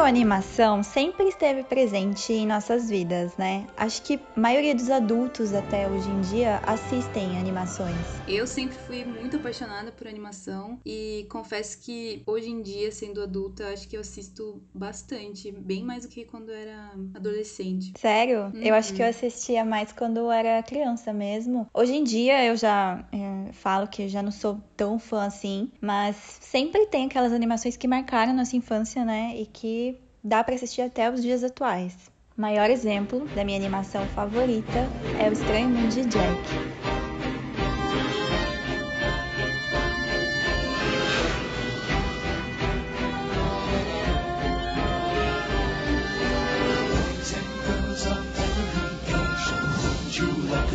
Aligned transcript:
Gênero 0.00 0.20
animação 0.20 0.82
sempre 0.82 1.28
esteve 1.28 1.62
presente 1.62 2.32
em 2.32 2.46
nossas 2.46 2.88
vidas, 2.88 3.36
né? 3.36 3.66
Acho 3.76 4.02
que 4.02 4.20
a 4.36 4.40
maioria 4.40 4.74
dos 4.74 4.88
adultos 4.90 5.52
até 5.52 5.88
hoje 5.88 6.08
em 6.08 6.20
dia 6.20 6.60
assistem 6.64 7.38
animações. 7.38 7.94
Eu 8.26 8.46
sempre 8.46 8.76
fui 8.76 9.04
muito 9.04 9.36
apaixonada 9.36 9.92
por 9.92 10.06
animação 10.06 10.78
e 10.86 11.26
confesso 11.30 11.80
que 11.82 12.22
hoje 12.26 12.48
em 12.48 12.62
dia, 12.62 12.90
sendo 12.92 13.22
adulta, 13.22 13.68
acho 13.68 13.88
que 13.88 13.96
eu 13.96 14.00
assisto 14.00 14.62
bastante, 14.74 15.52
bem 15.52 15.82
mais 15.84 16.04
do 16.04 16.08
que 16.08 16.24
quando 16.24 16.50
era 16.50 16.92
adolescente. 17.14 17.92
Sério? 17.98 18.52
Eu 18.54 18.74
acho 18.74 18.94
que 18.94 19.02
eu 19.02 19.06
Uhum. 19.06 19.10
assistia 19.10 19.64
mais 19.64 19.92
quando 19.92 20.18
eu 20.18 20.30
era 20.30 20.62
criança 20.62 21.12
mesmo. 21.12 21.66
Hoje 21.74 21.94
em 21.94 22.04
dia 22.04 22.44
eu 22.44 22.56
já 22.56 23.04
eh, 23.12 23.52
falo 23.52 23.86
que 23.86 24.02
eu 24.02 24.08
já 24.08 24.22
não 24.22 24.30
sou 24.30 24.60
tão 24.76 24.98
fã 24.98 25.24
assim, 25.24 25.70
mas 25.80 26.16
sempre 26.40 26.86
tem 26.86 27.06
aquelas 27.06 27.32
animações 27.32 27.76
que 27.76 27.86
marcaram 27.88 28.32
nossa 28.32 28.56
infância, 28.56 29.04
né? 29.04 29.34
E 29.36 29.46
que 29.46 29.89
dá 30.22 30.42
pra 30.44 30.54
assistir 30.54 30.82
até 30.82 31.10
os 31.10 31.22
dias 31.22 31.42
atuais. 31.42 32.10
Maior 32.36 32.70
exemplo 32.70 33.26
da 33.34 33.44
minha 33.44 33.58
animação 33.58 34.06
favorita 34.08 34.88
é 35.18 35.28
O 35.28 35.32
Estranho 35.32 35.68
Mundo 35.68 35.90
de 35.90 36.04
Jack. 36.04 36.80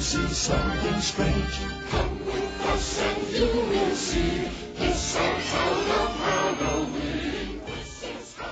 See 0.05 0.27
something 0.27 1.01
strange? 1.01 1.74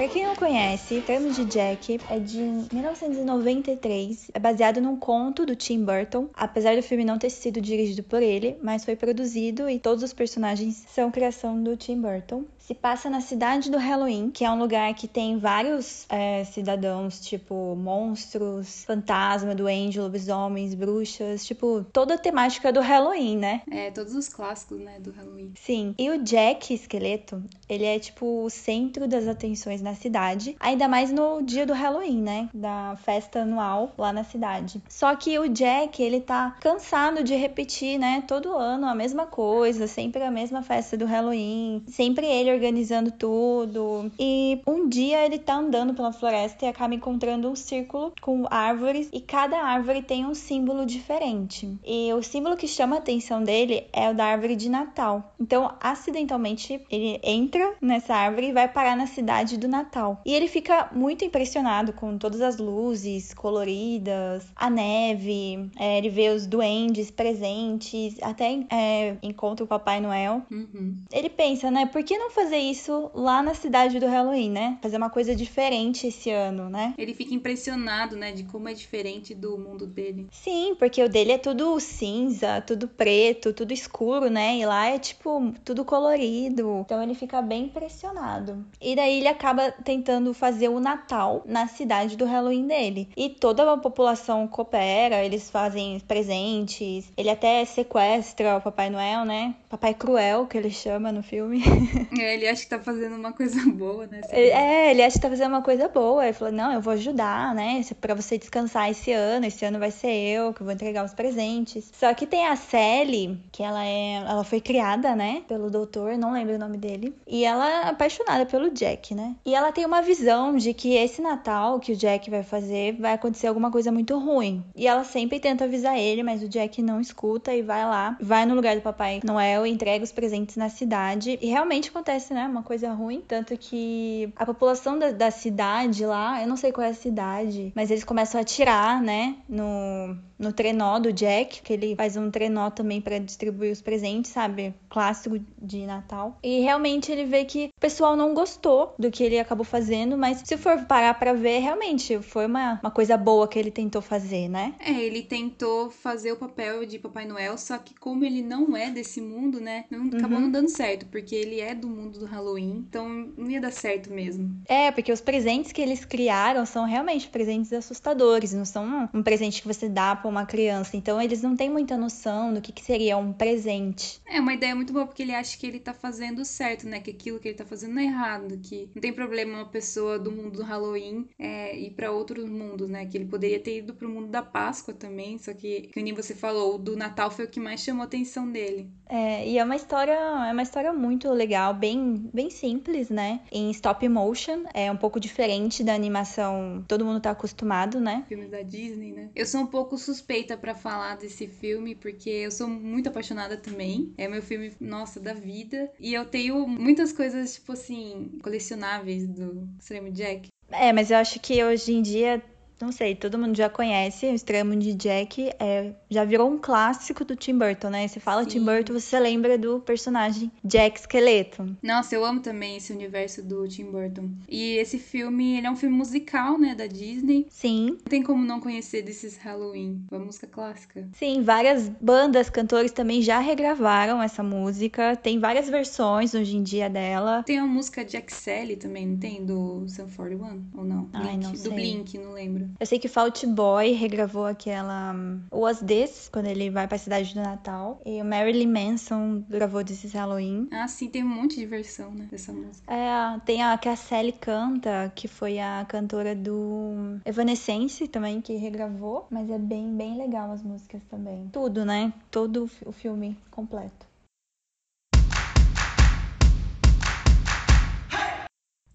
Pra 0.04 0.12
quem 0.12 0.26
não 0.26 0.36
conhece, 0.36 1.00
Termos 1.00 1.34
de 1.34 1.46
Jack 1.46 1.98
é 2.10 2.20
de 2.20 2.38
1993, 2.74 4.32
é 4.34 4.38
baseado 4.38 4.82
num 4.82 4.98
conto 4.98 5.46
do 5.46 5.56
Tim 5.56 5.86
Burton, 5.86 6.28
apesar 6.34 6.76
do 6.76 6.84
filme 6.84 7.06
não 7.06 7.18
ter 7.18 7.30
sido 7.30 7.62
dirigido 7.62 8.04
por 8.04 8.22
ele, 8.22 8.58
mas 8.62 8.84
foi 8.84 8.98
produzido 8.98 9.70
e 9.70 9.80
todos 9.80 10.04
os 10.04 10.12
personagens 10.12 10.84
são 10.90 11.10
criação 11.10 11.64
do 11.64 11.78
Tim 11.78 12.02
Burton. 12.02 12.44
Se 12.64 12.74
passa 12.74 13.10
na 13.10 13.20
cidade 13.20 13.70
do 13.70 13.78
Halloween, 13.78 14.32
que 14.32 14.46
é 14.46 14.50
um 14.50 14.58
lugar 14.58 14.94
que 14.94 15.06
tem 15.06 15.38
vários 15.38 16.06
é, 16.08 16.46
cidadãos, 16.46 17.20
tipo 17.20 17.76
monstros, 17.76 18.86
fantasma, 18.86 19.54
duende, 19.54 20.00
lobisomens, 20.00 20.74
bruxas, 20.74 21.46
tipo 21.46 21.86
toda 21.92 22.14
a 22.14 22.18
temática 22.18 22.72
do 22.72 22.80
Halloween, 22.80 23.38
né? 23.38 23.62
É, 23.70 23.92
todos 23.92 24.16
os 24.16 24.30
clássicos, 24.30 24.80
né, 24.80 24.98
do 24.98 25.12
Halloween. 25.12 25.52
Sim, 25.60 25.94
e 26.00 26.10
o 26.10 26.24
Jack 26.24 26.74
esqueleto, 26.74 27.44
ele 27.68 27.84
é 27.84 28.00
tipo 28.00 28.46
o 28.46 28.50
centro 28.50 29.10
das 29.10 29.28
atenções 29.28 29.82
na 29.82 29.94
cidade, 29.94 30.56
ainda 30.58 30.88
mais 30.88 31.12
no 31.12 31.42
dia 31.42 31.66
do 31.66 31.74
Halloween, 31.74 32.22
né? 32.22 32.50
Da 32.54 32.96
festa 33.04 33.42
anual 33.42 33.92
lá 33.98 34.14
na 34.14 34.24
cidade. 34.24 34.82
Só 34.88 35.14
que 35.18 35.38
o 35.38 35.50
Jack, 35.50 36.02
ele 36.02 36.22
tá 36.22 36.56
cansado 36.62 37.26
de 37.26 37.36
repetir, 37.36 38.00
né? 38.00 38.24
Todo 38.26 38.56
ano 38.56 38.88
a 38.88 38.96
mesma 38.96 39.26
coisa, 39.26 39.86
sempre 39.86 40.24
a 40.24 40.32
mesma 40.32 40.62
festa 40.62 40.96
do 40.96 41.06
Halloween, 41.06 41.84
sempre 41.90 42.26
ele 42.26 42.53
organizando 42.54 43.12
tudo. 43.12 44.12
E 44.20 44.62
um 44.66 44.88
dia 44.88 45.26
ele 45.26 45.40
tá 45.40 45.56
andando 45.56 45.94
pela 45.94 46.12
floresta 46.12 46.66
e 46.66 46.68
acaba 46.68 46.96
encontrando 46.96 47.50
um 47.50 47.56
círculo 47.56 48.14
com 48.22 48.46
árvores 48.50 49.10
e 49.12 49.20
cada 49.20 49.58
árvore 49.58 50.02
tem 50.02 50.26
um 50.26 50.34
símbolo 50.34 50.86
diferente. 50.86 51.78
E 51.86 52.14
o 52.14 52.22
símbolo 52.22 52.58
que 52.58 52.68
chama 52.68 52.96
a 52.96 53.00
atenção 53.00 53.44
dele 53.44 53.86
é 53.92 54.10
o 54.10 54.14
da 54.14 54.26
árvore 54.26 54.56
de 54.56 54.70
Natal. 54.70 55.34
Então, 55.40 55.74
acidentalmente, 55.80 56.82
ele 56.90 57.20
entra 57.24 57.74
nessa 57.82 58.16
árvore 58.16 58.48
e 58.48 58.54
vai 58.54 58.68
parar 58.68 58.96
na 58.96 59.08
cidade 59.08 59.58
do 59.58 59.68
Natal. 59.68 60.22
E 60.26 60.34
ele 60.34 60.48
fica 60.48 60.90
muito 60.94 61.26
impressionado 61.26 61.94
com 61.94 62.18
todas 62.18 62.42
as 62.42 62.58
luzes 62.58 63.34
coloridas, 63.34 64.46
a 64.56 64.70
neve, 64.70 65.70
é, 65.78 65.98
ele 65.98 66.10
vê 66.10 66.30
os 66.30 66.46
duendes 66.46 67.10
presentes, 67.12 68.16
até 68.22 68.60
é, 68.70 69.18
encontra 69.22 69.64
o 69.64 69.68
Papai 69.68 70.00
Noel. 70.00 70.42
Uhum. 70.52 70.96
Ele 71.12 71.30
pensa, 71.30 71.70
né? 71.72 71.86
Por 71.86 72.04
que 72.04 72.18
não 72.18 72.30
fazer 72.30 72.43
isso 72.52 73.12
lá 73.14 73.42
na 73.42 73.54
cidade 73.54 74.00
do 74.00 74.08
Halloween, 74.08 74.50
né? 74.50 74.78
Fazer 74.82 74.98
uma 74.98 75.10
coisa 75.10 75.36
diferente 75.36 76.08
esse 76.08 76.30
ano, 76.30 76.70
né? 76.70 76.94
Ele 76.98 77.14
fica 77.14 77.34
impressionado, 77.34 78.16
né, 78.16 78.32
de 78.32 78.44
como 78.44 78.68
é 78.68 78.74
diferente 78.74 79.34
do 79.34 79.58
mundo 79.58 79.86
dele. 79.86 80.28
Sim, 80.32 80.76
porque 80.78 81.02
o 81.04 81.10
dele 81.10 81.34
é 81.34 81.38
tudo 81.38 81.80
cinza, 81.80 82.62
tudo 82.62 82.88
preto, 82.88 83.54
tudo 83.54 83.74
escuro, 83.74 84.30
né? 84.30 84.58
E 84.58 84.66
lá 84.66 84.88
é 84.88 85.00
tipo 85.00 85.54
tudo 85.64 85.86
colorido. 85.86 86.82
Então 86.86 87.02
ele 87.02 87.16
fica 87.16 87.42
bem 87.42 87.66
impressionado. 87.66 88.66
E 88.82 88.96
daí 88.96 89.20
ele 89.20 89.28
acaba 89.28 89.72
tentando 89.72 90.34
fazer 90.34 90.70
o 90.70 90.80
Natal 90.80 91.44
na 91.46 91.68
cidade 91.68 92.16
do 92.16 92.26
Halloween 92.26 92.68
dele. 92.68 93.10
E 93.16 93.30
toda 93.30 93.72
a 93.72 93.78
população 93.78 94.48
coopera, 94.48 95.24
eles 95.24 95.50
fazem 95.50 96.00
presentes. 96.00 97.12
Ele 97.16 97.30
até 97.30 97.64
sequestra 97.66 98.58
o 98.58 98.62
Papai 98.62 98.90
Noel, 98.90 99.26
né? 99.26 99.56
Papai 99.70 99.94
Cruel, 99.94 100.46
que 100.46 100.58
ele 100.58 100.70
chama 100.70 101.12
no 101.12 101.24
filme. 101.24 101.64
É, 102.20 102.33
ele 102.34 102.48
acha 102.48 102.64
que 102.64 102.70
tá 102.70 102.80
fazendo 102.80 103.16
uma 103.16 103.32
coisa 103.34 103.60
boa, 103.72 104.08
né? 104.08 104.22
Ele- 104.32 104.50
É, 104.50 104.92
ele 104.92 105.02
acha 105.04 105.16
que 105.16 105.22
tá 105.22 105.30
fazendo 105.30 105.50
uma 105.50 105.62
coisa 105.62 105.88
boa. 105.88 106.24
Ele 106.24 106.34
falou: 106.34 106.54
Não, 106.54 106.72
eu 106.74 106.82
vou 106.82 106.94
ajudar, 106.94 107.54
né? 107.56 107.82
Pra 108.02 108.14
você 108.14 108.38
descansar 108.38 108.90
esse 108.90 109.12
ano. 109.12 109.46
Esse 109.46 109.66
ano 109.66 109.80
vai 109.80 109.92
ser 109.92 110.12
eu 110.12 110.54
que 110.54 110.64
vou 110.64 110.72
entregar 110.74 111.06
os 111.06 111.14
presentes. 111.14 111.92
Só 111.98 112.14
que 112.14 112.26
tem 112.26 112.48
a 112.48 112.56
Sally, 112.56 113.40
que 113.52 113.64
ela 113.64 113.84
é. 113.86 114.16
Ela 114.28 114.44
foi 114.44 114.60
criada, 114.62 115.16
né? 115.16 115.44
Pelo 115.48 115.70
doutor, 115.70 116.18
não 116.18 116.34
lembro 116.34 116.56
o 116.56 116.60
nome 116.60 116.78
dele. 116.78 117.14
E 117.28 117.46
ela 117.46 117.70
é 117.70 117.90
apaixonada 117.90 118.46
pelo 118.46 118.70
Jack, 118.70 119.14
né? 119.16 119.36
E 119.46 119.54
ela 119.56 119.72
tem 119.72 119.86
uma 119.86 120.02
visão 120.02 120.56
de 120.56 120.74
que 120.74 120.96
esse 120.96 121.22
Natal 121.22 121.80
que 121.80 121.92
o 121.94 121.96
Jack 121.96 122.30
vai 122.30 122.44
fazer 122.44 122.94
vai 123.00 123.14
acontecer 123.14 123.48
alguma 123.48 123.72
coisa 123.72 123.92
muito 123.92 124.18
ruim. 124.18 124.64
E 124.76 124.88
ela 124.88 125.04
sempre 125.04 125.40
tenta 125.40 125.64
avisar 125.66 125.98
ele, 125.98 126.24
mas 126.24 126.42
o 126.44 126.48
Jack 126.50 126.82
não 126.82 127.00
escuta 127.00 127.54
e 127.54 127.62
vai 127.62 127.84
lá, 127.86 128.18
vai 128.22 128.46
no 128.46 128.56
lugar 128.56 128.76
do 128.76 128.82
Papai 128.82 129.20
Noel 129.24 129.66
e 129.66 129.72
entrega 129.72 130.04
os 130.04 130.12
presentes 130.12 130.56
na 130.56 130.70
cidade. 130.70 131.38
E 131.42 131.48
realmente 131.48 131.90
acontece, 131.90 132.23
né? 132.32 132.46
Uma 132.46 132.62
coisa 132.62 132.94
ruim. 132.94 133.24
Tanto 133.28 133.58
que 133.58 134.32
a 134.36 134.46
população 134.46 135.00
da, 135.00 135.12
da 135.12 135.32
cidade 135.32 136.06
lá, 136.06 136.40
eu 136.42 136.48
não 136.48 136.56
sei 136.56 136.72
qual 136.72 136.86
é 136.86 136.92
a 136.92 136.94
cidade, 136.94 137.72
mas 137.76 137.90
eles 137.90 138.04
começam 138.04 138.40
a 138.40 138.44
atirar, 138.44 139.02
né? 139.02 139.36
No, 139.50 140.16
no 140.38 140.54
trenó 140.54 141.00
do 141.00 141.12
Jack, 141.12 141.62
que 141.62 141.74
ele 141.74 141.96
faz 141.96 142.18
um 142.18 142.30
trenó 142.30 142.70
também 142.70 143.02
pra 143.02 143.18
distribuir 143.18 143.72
os 143.72 143.82
presentes, 143.82 144.32
sabe? 144.32 144.74
Clássico 144.90 145.40
de 145.60 145.86
Natal. 145.86 146.38
E 146.44 146.60
realmente 146.60 147.12
ele 147.12 147.26
vê 147.26 147.46
que 147.46 147.72
o 147.76 147.80
pessoal 147.80 148.16
não 148.16 148.34
gostou 148.34 148.94
do 149.00 149.10
que 149.10 149.24
ele 149.24 149.40
acabou 149.40 149.66
fazendo, 149.66 150.18
mas 150.18 150.42
se 150.44 150.58
for 150.58 150.86
parar 150.86 151.14
pra 151.16 151.34
ver, 151.34 151.60
realmente 151.60 152.20
foi 152.20 152.46
uma, 152.46 152.80
uma 152.84 152.92
coisa 152.92 153.18
boa 153.18 153.48
que 153.48 153.58
ele 153.58 153.72
tentou 153.72 154.02
fazer, 154.02 154.50
né? 154.50 154.76
É, 154.80 154.92
ele 154.92 155.24
tentou 155.24 155.90
fazer 155.90 156.32
o 156.32 156.36
papel 156.36 156.86
de 156.86 157.00
Papai 157.00 157.26
Noel, 157.26 157.58
só 157.58 157.78
que 157.78 157.96
como 157.96 158.26
ele 158.26 158.42
não 158.42 158.76
é 158.76 158.92
desse 158.92 159.22
mundo, 159.22 159.60
né? 159.60 159.86
Não, 159.90 160.08
acabou 160.08 160.40
não 160.40 160.52
dando 160.52 160.70
certo, 160.70 161.06
porque 161.08 161.34
ele 161.36 161.60
é 161.60 161.74
do 161.74 161.88
mundo 161.88 162.13
do 162.20 162.26
Halloween, 162.26 162.86
então 162.88 163.08
não 163.38 163.50
ia 163.50 163.62
dar 163.62 163.72
certo 163.72 164.12
mesmo. 164.12 164.62
É, 164.68 164.92
porque 164.92 165.12
os 165.12 165.22
presentes 165.22 165.72
que 165.72 165.82
eles 165.82 166.06
criaram 166.06 166.66
são 166.66 166.86
realmente 166.86 167.28
presentes 167.28 167.72
assustadores, 167.74 168.54
não 168.54 168.66
são 168.66 169.10
um, 169.14 169.24
presente 169.24 169.62
que 169.62 169.68
você 169.68 169.90
dá 169.90 170.16
pra 170.16 170.30
uma 170.30 170.46
criança. 170.46 170.96
Então 170.96 171.22
eles 171.22 171.42
não 171.42 171.56
têm 171.56 171.70
muita 171.70 171.98
noção 171.98 172.54
do 172.54 172.62
que, 172.62 172.72
que 172.72 172.84
seria 172.84 173.18
um 173.18 173.34
presente. 173.34 174.22
É 174.28 174.40
uma 174.40 174.54
ideia 174.54 174.76
muito 174.76 174.94
boa, 174.94 175.06
porque 175.06 175.24
ele 175.24 175.34
acha 175.34 175.58
que 175.58 175.66
ele 175.66 175.80
tá 175.80 175.94
fazendo 175.94 176.44
certo, 176.46 176.88
né? 176.88 177.00
Que 177.00 177.12
aquilo 177.12 177.40
que 177.40 177.48
ele 177.48 177.58
tá 177.58 177.66
fazendo 177.66 178.00
é 178.00 178.04
errado, 178.04 178.58
que 178.60 178.90
não 178.94 179.02
tem 179.02 179.14
problema 179.14 179.58
uma 179.58 179.70
pessoa 179.70 180.20
do 180.20 180.32
mundo 180.32 180.58
do 180.58 180.64
Halloween 180.64 181.28
é, 181.38 181.78
ir 181.78 181.92
pra 181.92 182.12
outros 182.12 182.50
mundos, 182.50 182.90
né? 182.90 183.06
Que 183.06 183.18
ele 183.18 183.26
poderia 183.26 183.60
ter 183.60 183.80
ido 183.80 183.94
pro 183.94 184.10
mundo 184.10 184.28
da 184.28 184.42
Páscoa 184.42 184.94
também, 184.94 185.38
só 185.38 185.54
que, 185.54 185.90
que 185.94 186.02
nem 186.02 186.14
você 186.14 186.36
falou, 186.36 186.76
o 186.76 186.78
do 186.78 186.96
Natal 186.96 187.32
foi 187.32 187.46
o 187.46 187.50
que 187.50 187.60
mais 187.60 187.82
chamou 187.82 188.02
a 188.02 188.06
atenção 188.06 188.52
dele. 188.52 188.90
É, 189.10 189.48
e 189.48 189.58
é 189.58 189.64
uma 189.64 189.76
história, 189.76 190.14
é 190.14 190.52
uma 190.52 190.64
história 190.64 190.92
muito 190.94 191.30
legal, 191.32 191.74
bem 191.74 192.03
bem, 192.04 192.30
bem 192.34 192.50
simples, 192.50 193.10
né? 193.10 193.42
Em 193.52 193.72
stop 193.72 194.08
motion, 194.10 194.64
é 194.74 194.92
um 194.92 194.98
pouco 194.98 195.20
diferente 195.20 195.84
da 195.84 195.94
animação 195.94 196.84
todo 196.88 197.06
mundo 197.06 197.22
tá 197.22 197.32
acostumado, 197.32 198.00
né? 198.00 198.26
Filmes 198.28 198.50
da 198.50 198.62
Disney, 198.62 199.12
né? 199.14 199.30
Eu 199.36 199.46
sou 199.46 199.62
um 199.62 199.68
pouco 199.68 199.98
suspeita 199.98 200.58
pra 200.58 200.76
falar 200.76 201.16
desse 201.16 201.48
filme, 201.48 201.96
porque 201.96 202.30
eu 202.30 202.52
sou 202.52 202.68
muito 202.68 203.10
apaixonada 203.10 203.58
também. 203.58 204.14
É 204.18 204.28
meu 204.28 204.42
filme, 204.42 204.74
nossa, 204.80 205.20
da 205.20 205.34
vida. 205.34 205.92
E 206.00 206.14
eu 206.14 206.26
tenho 206.26 206.68
muitas 206.68 207.12
coisas, 207.12 207.56
tipo 207.56 207.72
assim, 207.72 208.32
colecionáveis 208.42 209.28
do 209.28 209.68
Extremo 209.80 210.12
Jack. 210.12 210.50
É, 210.72 210.92
mas 210.92 211.12
eu 211.12 211.18
acho 211.18 211.40
que 211.40 211.64
hoje 211.64 211.94
em 211.94 212.02
dia 212.02 212.42
não 212.84 212.92
sei, 212.92 213.16
todo 213.16 213.38
mundo 213.38 213.56
já 213.56 213.70
conhece 213.70 214.26
o 214.26 214.34
Extremo 214.34 214.76
de 214.76 214.94
Jack, 214.94 215.52
é, 215.60 215.92
já 216.10 216.24
virou 216.26 216.50
um 216.52 216.58
clássico 216.58 217.24
do 217.26 217.36
Tim 217.36 217.58
Burton, 217.58 217.90
né? 217.90 218.08
Você 218.08 218.20
fala 218.20 218.44
Sim. 218.44 218.50
Tim 218.50 218.66
Burton, 218.66 218.94
você 218.94 219.20
lembra 219.20 219.58
do 219.58 219.80
personagem 219.80 220.52
Jack 220.64 221.00
Esqueleto. 221.00 221.76
Nossa, 221.82 222.16
eu 222.16 222.24
amo 222.26 222.42
também 222.42 222.78
esse 222.78 222.92
universo 222.94 223.42
do 223.42 223.68
Tim 223.68 223.86
Burton. 223.92 224.30
E 224.48 224.78
esse 224.78 224.98
filme, 225.00 225.58
ele 225.58 225.68
é 225.68 225.72
um 225.72 225.76
filme 225.76 225.96
musical, 225.96 226.58
né, 226.58 226.76
da 226.76 226.86
Disney. 226.88 227.48
Sim, 227.50 227.92
Não 227.92 227.98
tem 227.98 228.22
como 228.24 228.44
não 228.46 228.60
conhecer 228.60 229.02
desses 229.02 229.38
Halloween, 229.38 230.04
uma 230.12 230.20
música 230.26 230.48
clássica. 230.48 231.08
sim, 231.14 231.42
várias 231.42 231.88
bandas, 231.90 232.50
cantores 232.50 232.92
também 232.92 233.22
já 233.22 233.40
regravaram 233.40 234.22
essa 234.22 234.44
música. 234.44 235.16
Tem 235.16 235.40
várias 235.40 235.70
versões 235.70 236.34
hoje 236.34 236.56
em 236.58 236.64
dia 236.64 236.90
dela. 236.90 237.44
Tem 237.44 237.58
a 237.60 237.66
música 237.66 238.04
Jack 238.04 238.34
Sally 238.34 238.76
também, 238.76 239.08
não 239.08 239.18
tem? 239.18 239.46
Do 239.46 239.86
Sun 239.88 240.08
41? 240.16 240.64
Ou 240.76 240.84
não? 240.84 241.10
Ai, 241.14 241.22
Blink. 241.38 241.44
não 241.44 241.52
Do 241.52 241.58
sei. 241.58 241.72
Blink, 241.74 242.18
não 242.18 242.34
lembro. 242.34 242.70
Eu 242.80 242.86
sei 242.86 243.00
que 243.00 243.08
Fault 243.08 243.46
Boy 243.48 243.92
regravou 243.92 244.46
aquela 244.46 245.14
um, 245.14 245.42
Was 245.52 245.80
This, 245.80 246.30
quando 246.32 246.48
ele 246.48 246.70
vai 246.70 246.88
pra 246.88 246.98
cidade 246.98 247.34
do 247.34 247.42
Natal. 247.42 248.02
E 248.06 248.22
o 248.22 248.26
Marilyn 248.26 248.68
Manson 248.68 249.44
gravou 249.50 249.84
desses 249.84 250.14
Halloween. 250.14 250.68
Ah, 250.72 250.88
sim, 250.88 251.10
tem 251.10 251.24
um 251.24 251.30
monte 251.30 251.56
de 251.56 251.66
versão, 251.66 252.12
né, 252.12 252.28
dessa 252.30 252.52
música. 252.52 252.92
É, 252.92 253.40
tem 253.46 253.64
a 253.64 253.78
que 253.78 253.90
a 253.90 253.96
Sally 253.96 254.32
canta, 254.32 255.12
que 255.16 255.28
foi 255.28 255.60
a 255.60 255.86
cantora 255.88 256.36
do 256.36 257.20
Evanescence 257.26 258.08
também, 258.08 258.42
que 258.42 258.56
regravou. 258.56 259.28
Mas 259.30 259.50
é 259.50 259.58
bem, 259.58 259.96
bem 259.96 260.18
legal 260.18 260.52
as 260.52 260.64
músicas 260.64 261.02
também. 261.10 261.50
Tudo, 261.52 261.86
né? 261.86 262.14
Todo 262.30 262.70
o 262.86 262.92
filme 262.92 263.38
completo. 263.52 264.13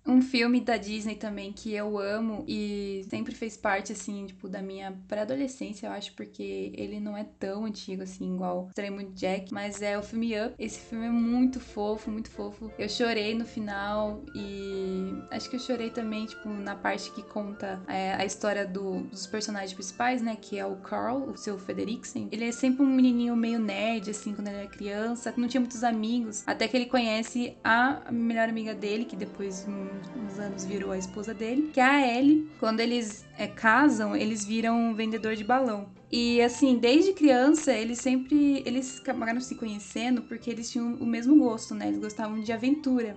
Um 0.08 0.22
filme 0.22 0.60
da 0.60 0.78
Disney 0.78 1.16
também 1.16 1.52
que 1.52 1.72
eu 1.74 1.98
amo 1.98 2.42
e 2.48 3.04
sempre 3.10 3.34
fez 3.34 3.56
parte, 3.58 3.92
assim, 3.92 4.24
tipo, 4.26 4.48
da 4.48 4.62
minha 4.62 4.96
pré-adolescência, 5.06 5.86
eu 5.86 5.92
acho, 5.92 6.14
porque 6.14 6.72
ele 6.74 6.98
não 6.98 7.14
é 7.16 7.24
tão 7.38 7.66
antigo, 7.66 8.02
assim, 8.02 8.34
igual 8.34 8.68
Extremo 8.68 9.02
Jack, 9.12 9.52
mas 9.52 9.82
é 9.82 9.98
o 9.98 10.02
filme 10.02 10.32
Up. 10.40 10.54
Esse 10.58 10.78
filme 10.80 11.06
é 11.06 11.10
muito 11.10 11.60
fofo, 11.60 12.10
muito 12.10 12.30
fofo. 12.30 12.72
Eu 12.78 12.88
chorei 12.88 13.34
no 13.34 13.44
final 13.44 14.22
e 14.34 15.12
acho 15.30 15.50
que 15.50 15.56
eu 15.56 15.60
chorei 15.60 15.90
também, 15.90 16.24
tipo, 16.24 16.48
na 16.48 16.74
parte 16.74 17.10
que 17.12 17.22
conta 17.22 17.78
é, 17.86 18.14
a 18.14 18.24
história 18.24 18.66
do- 18.66 19.02
dos 19.02 19.26
personagens 19.26 19.74
principais, 19.74 20.22
né, 20.22 20.36
que 20.40 20.58
é 20.58 20.64
o 20.64 20.76
Carl, 20.76 21.28
o 21.30 21.36
seu 21.36 21.58
Frederiksen. 21.58 22.28
Ele 22.32 22.46
é 22.46 22.52
sempre 22.52 22.82
um 22.82 22.86
menininho 22.86 23.36
meio 23.36 23.58
nerd, 23.58 24.10
assim, 24.10 24.32
quando 24.34 24.48
ele 24.48 24.56
era 24.56 24.68
criança, 24.68 25.34
não 25.36 25.48
tinha 25.48 25.60
muitos 25.60 25.84
amigos, 25.84 26.42
até 26.46 26.66
que 26.66 26.76
ele 26.76 26.86
conhece 26.86 27.56
a 27.62 28.10
melhor 28.10 28.48
amiga 28.48 28.74
dele, 28.74 29.04
que 29.04 29.14
depois, 29.16 29.66
um- 29.68 29.97
uns 30.16 30.38
anos, 30.38 30.64
virou 30.64 30.92
a 30.92 30.98
esposa 30.98 31.34
dele, 31.34 31.70
que 31.72 31.80
é 31.80 31.84
a 31.84 32.18
Ellie. 32.18 32.48
Quando 32.58 32.80
eles 32.80 33.26
é, 33.36 33.46
casam, 33.46 34.14
eles 34.14 34.44
viram 34.44 34.76
um 34.76 34.94
vendedor 34.94 35.36
de 35.36 35.44
balão. 35.44 35.88
E 36.10 36.40
assim, 36.40 36.76
desde 36.76 37.12
criança, 37.12 37.72
eles 37.72 37.98
sempre 37.98 38.62
eles 38.64 38.98
acabaram 39.00 39.40
se 39.40 39.54
conhecendo 39.54 40.22
porque 40.22 40.50
eles 40.50 40.70
tinham 40.70 40.94
o 40.94 41.06
mesmo 41.06 41.36
gosto, 41.38 41.74
né? 41.74 41.88
Eles 41.88 42.00
gostavam 42.00 42.40
de 42.40 42.52
aventura. 42.52 43.16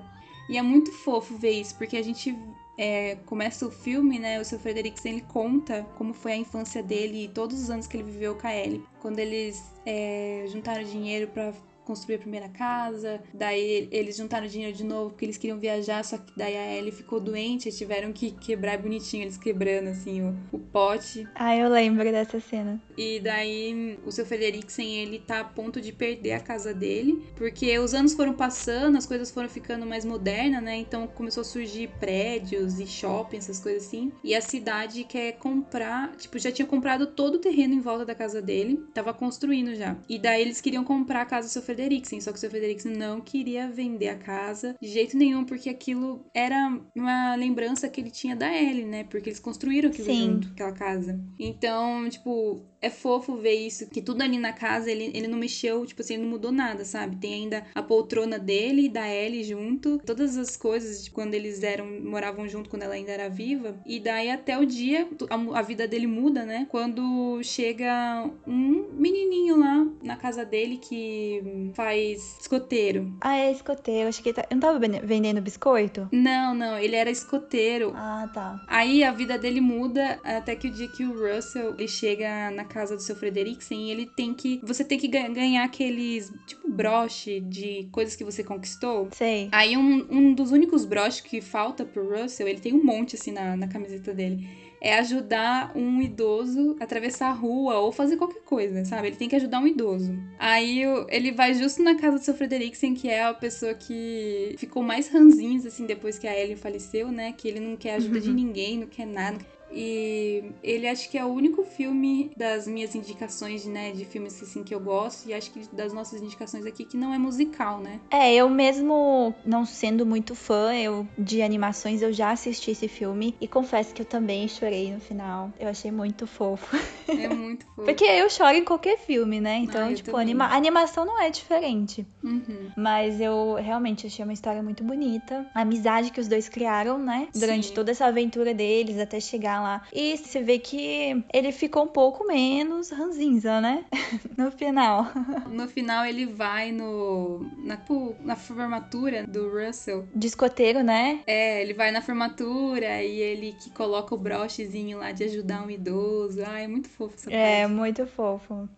E 0.49 0.57
é 0.57 0.61
muito 0.61 0.91
fofo 0.91 1.37
ver 1.37 1.61
isso, 1.61 1.75
porque 1.77 1.95
a 1.95 2.03
gente 2.03 2.37
é, 2.77 3.15
começa 3.25 3.65
o 3.65 3.71
filme, 3.71 4.19
né? 4.19 4.41
O 4.41 4.45
seu 4.45 4.59
Frederiksen 4.59 5.13
ele 5.13 5.21
conta 5.21 5.83
como 5.97 6.13
foi 6.13 6.33
a 6.33 6.37
infância 6.37 6.83
dele 6.83 7.25
e 7.25 7.27
todos 7.29 7.61
os 7.61 7.69
anos 7.69 7.87
que 7.87 7.95
ele 7.95 8.11
viveu 8.11 8.35
com 8.35 8.47
a 8.47 8.55
Ellie. 8.55 8.83
Quando 8.99 9.19
eles 9.19 9.71
é, 9.85 10.45
juntaram 10.47 10.83
dinheiro 10.83 11.27
pra 11.27 11.53
construir 11.85 12.15
a 12.15 12.19
primeira 12.19 12.49
casa, 12.49 13.21
daí 13.33 13.87
eles 13.91 14.17
juntaram 14.17 14.47
dinheiro 14.47 14.75
de 14.75 14.83
novo 14.83 15.11
porque 15.11 15.25
eles 15.25 15.37
queriam 15.37 15.59
viajar, 15.59 16.03
só 16.03 16.17
que 16.17 16.31
daí 16.35 16.55
a 16.55 16.77
Ellie 16.77 16.91
ficou 16.91 17.19
doente 17.19 17.69
e 17.69 17.71
tiveram 17.71 18.11
que 18.13 18.31
quebrar 18.31 18.77
bonitinho, 18.77 19.23
eles 19.23 19.37
quebrando 19.37 19.89
assim 19.89 20.21
o, 20.21 20.35
o 20.51 20.59
pote. 20.59 21.27
Ah, 21.35 21.55
eu 21.55 21.69
lembro 21.69 22.03
dessa 22.11 22.39
cena. 22.39 22.81
E 22.97 23.19
daí 23.19 23.99
o 24.05 24.11
seu 24.11 24.25
Frederiksen, 24.25 24.95
ele 24.95 25.19
tá 25.19 25.41
a 25.41 25.43
ponto 25.43 25.81
de 25.81 25.91
perder 25.91 26.33
a 26.33 26.39
casa 26.39 26.73
dele, 26.73 27.23
porque 27.35 27.77
os 27.79 27.93
anos 27.93 28.13
foram 28.13 28.33
passando, 28.33 28.97
as 28.97 29.05
coisas 29.05 29.31
foram 29.31 29.49
ficando 29.49 29.85
mais 29.85 30.05
modernas, 30.05 30.63
né? 30.63 30.77
Então 30.77 31.07
começou 31.07 31.41
a 31.41 31.45
surgir 31.45 31.89
prédios 31.99 32.79
e 32.79 32.87
shopping, 32.87 33.37
essas 33.37 33.59
coisas 33.59 33.87
assim. 33.87 34.11
E 34.23 34.35
a 34.35 34.41
cidade 34.41 35.03
quer 35.03 35.33
comprar, 35.33 36.15
tipo, 36.15 36.37
já 36.39 36.51
tinha 36.51 36.65
comprado 36.65 37.07
todo 37.07 37.35
o 37.35 37.39
terreno 37.39 37.73
em 37.73 37.81
volta 37.81 38.05
da 38.05 38.15
casa 38.15 38.41
dele, 38.41 38.83
tava 38.93 39.13
construindo 39.13 39.75
já. 39.75 39.97
E 40.07 40.19
daí 40.19 40.41
eles 40.41 40.61
queriam 40.61 40.83
comprar 40.83 41.21
a 41.21 41.25
casa 41.25 41.47
do 41.47 41.51
seu 41.51 41.61
Frederiksen, 41.71 42.19
só 42.21 42.31
que 42.31 42.37
o 42.37 42.39
seu 42.39 42.49
Frederiksen 42.49 42.95
não 42.95 43.21
queria 43.21 43.69
vender 43.69 44.09
a 44.09 44.17
casa 44.17 44.75
de 44.81 44.87
jeito 44.87 45.17
nenhum, 45.17 45.45
porque 45.45 45.69
aquilo 45.69 46.25
era 46.33 46.79
uma 46.95 47.35
lembrança 47.35 47.89
que 47.89 48.01
ele 48.01 48.11
tinha 48.11 48.35
da 48.35 48.51
Ellie, 48.51 48.85
né? 48.85 49.03
Porque 49.05 49.29
eles 49.29 49.39
construíram 49.39 49.89
aquilo 49.89 50.07
Sim. 50.07 50.33
junto, 50.33 50.49
aquela 50.49 50.73
casa. 50.73 51.19
Então, 51.39 52.09
tipo, 52.09 52.65
é 52.81 52.89
fofo 52.89 53.35
ver 53.35 53.53
isso, 53.53 53.87
que 53.87 54.01
tudo 54.01 54.21
ali 54.21 54.37
na 54.37 54.51
casa 54.53 54.89
ele, 54.89 55.11
ele 55.13 55.27
não 55.27 55.37
mexeu, 55.37 55.85
tipo 55.85 56.01
assim, 56.01 56.15
ele 56.15 56.23
não 56.23 56.29
mudou 56.29 56.51
nada, 56.51 56.83
sabe? 56.83 57.15
Tem 57.17 57.33
ainda 57.33 57.63
a 57.75 57.83
poltrona 57.83 58.39
dele 58.39 58.85
e 58.85 58.89
da 58.89 59.07
Ellie 59.07 59.43
junto, 59.43 59.99
todas 59.99 60.37
as 60.37 60.57
coisas 60.57 61.03
de 61.03 61.11
quando 61.11 61.33
eles 61.33 61.61
eram 61.61 61.85
moravam 62.01 62.47
junto 62.47 62.69
quando 62.69 62.83
ela 62.83 62.95
ainda 62.95 63.11
era 63.11 63.29
viva. 63.29 63.75
E 63.85 63.99
daí 63.99 64.31
até 64.31 64.57
o 64.57 64.65
dia 64.65 65.07
a, 65.29 65.59
a 65.59 65.61
vida 65.61 65.87
dele 65.87 66.07
muda, 66.07 66.45
né? 66.45 66.67
Quando 66.69 67.39
chega 67.43 68.29
um 68.47 68.89
menininho 68.93 69.57
lá 69.57 69.85
na 70.01 70.15
casa 70.15 70.43
dele 70.43 70.77
que 70.77 71.71
faz 71.73 72.37
escoteiro. 72.39 73.13
Ah, 73.21 73.37
é 73.37 73.51
escoteiro. 73.51 74.09
Acho 74.09 74.23
que 74.23 74.29
ele 74.29 74.35
tá... 74.35 74.47
eu 74.49 74.55
não 74.55 74.61
tava 74.61 74.79
vende- 74.79 75.01
vendendo 75.05 75.41
biscoito? 75.41 76.09
Não, 76.11 76.53
não, 76.53 76.77
ele 76.77 76.95
era 76.95 77.11
escoteiro. 77.11 77.91
Ah, 77.95 78.29
tá. 78.33 78.63
Aí 78.67 79.03
a 79.03 79.11
vida 79.11 79.37
dele 79.37 79.61
muda 79.61 80.19
até 80.23 80.55
que 80.55 80.67
o 80.67 80.71
dia 80.71 80.87
que 80.87 81.03
o 81.03 81.11
Russell 81.11 81.75
ele 81.77 81.87
chega 81.87 82.49
na 82.51 82.65
casa 82.71 82.95
do 82.95 83.01
seu 83.01 83.15
Frederiksen 83.15 83.87
e 83.87 83.91
ele 83.91 84.05
tem 84.05 84.33
que. 84.33 84.59
Você 84.63 84.83
tem 84.83 84.97
que 84.97 85.07
ga- 85.07 85.27
ganhar 85.29 85.63
aqueles, 85.63 86.31
tipo, 86.47 86.69
broche 86.71 87.39
de 87.41 87.87
coisas 87.91 88.15
que 88.15 88.23
você 88.23 88.43
conquistou. 88.43 89.09
Sei. 89.11 89.49
Aí 89.51 89.75
um, 89.77 90.07
um 90.09 90.33
dos 90.33 90.51
únicos 90.51 90.85
broches 90.85 91.21
que 91.21 91.41
falta 91.41 91.83
pro 91.85 92.09
Russell, 92.21 92.47
ele 92.47 92.59
tem 92.59 92.73
um 92.73 92.83
monte 92.83 93.15
assim 93.15 93.31
na, 93.31 93.55
na 93.57 93.67
camiseta 93.67 94.13
dele. 94.13 94.47
É 94.83 94.97
ajudar 94.97 95.73
um 95.77 96.01
idoso 96.01 96.75
a 96.79 96.83
atravessar 96.85 97.27
a 97.29 97.33
rua 97.33 97.77
ou 97.77 97.91
fazer 97.91 98.17
qualquer 98.17 98.41
coisa, 98.41 98.83
sabe? 98.83 99.09
Ele 99.09 99.15
tem 99.15 99.29
que 99.29 99.35
ajudar 99.35 99.59
um 99.59 99.67
idoso. 99.67 100.11
Aí 100.39 100.81
ele 101.09 101.31
vai 101.31 101.53
justo 101.53 101.83
na 101.83 101.93
casa 101.95 102.17
do 102.17 102.23
seu 102.25 102.33
Frederiksen, 102.33 102.95
que 102.95 103.07
é 103.07 103.23
a 103.25 103.31
pessoa 103.33 103.75
que 103.75 104.55
ficou 104.57 104.81
mais 104.81 105.07
ranzinhos, 105.07 105.67
assim, 105.67 105.85
depois 105.85 106.17
que 106.17 106.25
a 106.27 106.35
Ellie 106.35 106.55
faleceu, 106.55 107.11
né? 107.11 107.31
Que 107.37 107.47
ele 107.47 107.59
não 107.59 107.75
quer 107.77 107.93
ajuda 107.95 108.19
de 108.19 108.33
ninguém, 108.33 108.79
não 108.79 108.87
quer 108.87 109.05
nada. 109.05 109.37
E 109.73 110.43
ele 110.63 110.87
acho 110.87 111.09
que 111.09 111.17
é 111.17 111.25
o 111.25 111.29
único 111.29 111.63
filme 111.63 112.31
das 112.35 112.67
minhas 112.67 112.95
indicações, 112.95 113.65
né, 113.65 113.91
de 113.91 114.05
filmes 114.05 114.41
assim 114.41 114.63
que 114.63 114.73
eu 114.73 114.79
gosto, 114.79 115.27
e 115.27 115.33
acho 115.33 115.51
que 115.51 115.61
das 115.73 115.93
nossas 115.93 116.21
indicações 116.21 116.65
aqui 116.65 116.85
que 116.85 116.97
não 116.97 117.13
é 117.13 117.17
musical, 117.17 117.79
né? 117.79 117.99
É, 118.09 118.33
eu 118.33 118.49
mesmo 118.49 119.33
não 119.45 119.65
sendo 119.65 120.05
muito 120.05 120.35
fã 120.35 120.73
eu, 120.73 121.07
de 121.17 121.41
animações, 121.41 122.01
eu 122.01 122.11
já 122.11 122.31
assisti 122.31 122.71
esse 122.71 122.87
filme 122.87 123.35
e 123.39 123.47
confesso 123.47 123.93
que 123.93 124.01
eu 124.01 124.05
também 124.05 124.47
chorei 124.47 124.91
no 124.91 124.99
final. 124.99 125.51
Eu 125.59 125.67
achei 125.67 125.91
muito 125.91 126.27
fofo. 126.27 126.75
É 127.07 127.27
muito 127.29 127.65
fofo. 127.75 127.85
Porque 127.85 128.03
eu 128.05 128.29
choro 128.29 128.55
em 128.55 128.63
qualquer 128.63 128.97
filme, 128.97 129.39
né? 129.39 129.57
Então, 129.57 129.85
Ah, 129.85 129.91
eu 129.91 129.95
tipo, 129.95 130.15
anima... 130.17 130.45
a 130.45 130.55
animação 130.55 131.05
não 131.05 131.21
é 131.21 131.29
diferente. 131.29 132.05
Uhum. 132.23 132.71
Mas 132.75 133.19
eu 133.19 133.55
realmente 133.55 134.07
achei 134.07 134.23
uma 134.23 134.33
história 134.33 134.61
muito 134.61 134.83
bonita. 134.83 135.45
A 135.53 135.61
amizade 135.61 136.11
que 136.11 136.19
os 136.19 136.27
dois 136.27 136.49
criaram, 136.49 136.97
né? 136.97 137.27
Durante 137.33 137.67
Sim. 137.67 137.73
toda 137.73 137.91
essa 137.91 138.05
aventura 138.05 138.53
deles 138.53 138.99
até 138.99 139.19
chegar 139.19 139.60
lá. 139.61 139.81
E 139.93 140.17
você 140.17 140.41
vê 140.41 140.59
que 140.59 141.23
ele 141.33 141.51
ficou 141.51 141.83
um 141.83 141.87
pouco 141.87 142.25
menos 142.27 142.89
ranzinza, 142.89 143.61
né? 143.61 143.85
no 144.37 144.51
final. 144.51 145.07
No 145.51 145.67
final 145.67 146.05
ele 146.05 146.25
vai 146.25 146.71
no 146.71 147.39
na, 147.57 147.77
na 148.23 148.35
formatura 148.35 149.25
do 149.27 149.49
Russell. 149.49 150.07
De 150.15 150.27
escoteiro, 150.27 150.81
né? 150.81 151.21
É, 151.27 151.61
ele 151.61 151.73
vai 151.73 151.91
na 151.91 152.01
formatura 152.01 153.03
e 153.03 153.19
ele 153.19 153.53
que 153.61 153.69
coloca 153.71 154.15
o 154.15 154.17
brochezinho 154.17 154.99
lá 154.99 155.11
de 155.11 155.25
ajudar 155.25 155.65
um 155.65 155.69
idoso. 155.69 156.41
Ah, 156.45 156.59
é 156.59 156.67
muito 156.67 156.89
fofo 156.89 157.15
essa 157.15 157.31
É, 157.31 157.61
parte. 157.61 157.73
muito 157.73 158.07
fofo. 158.07 158.69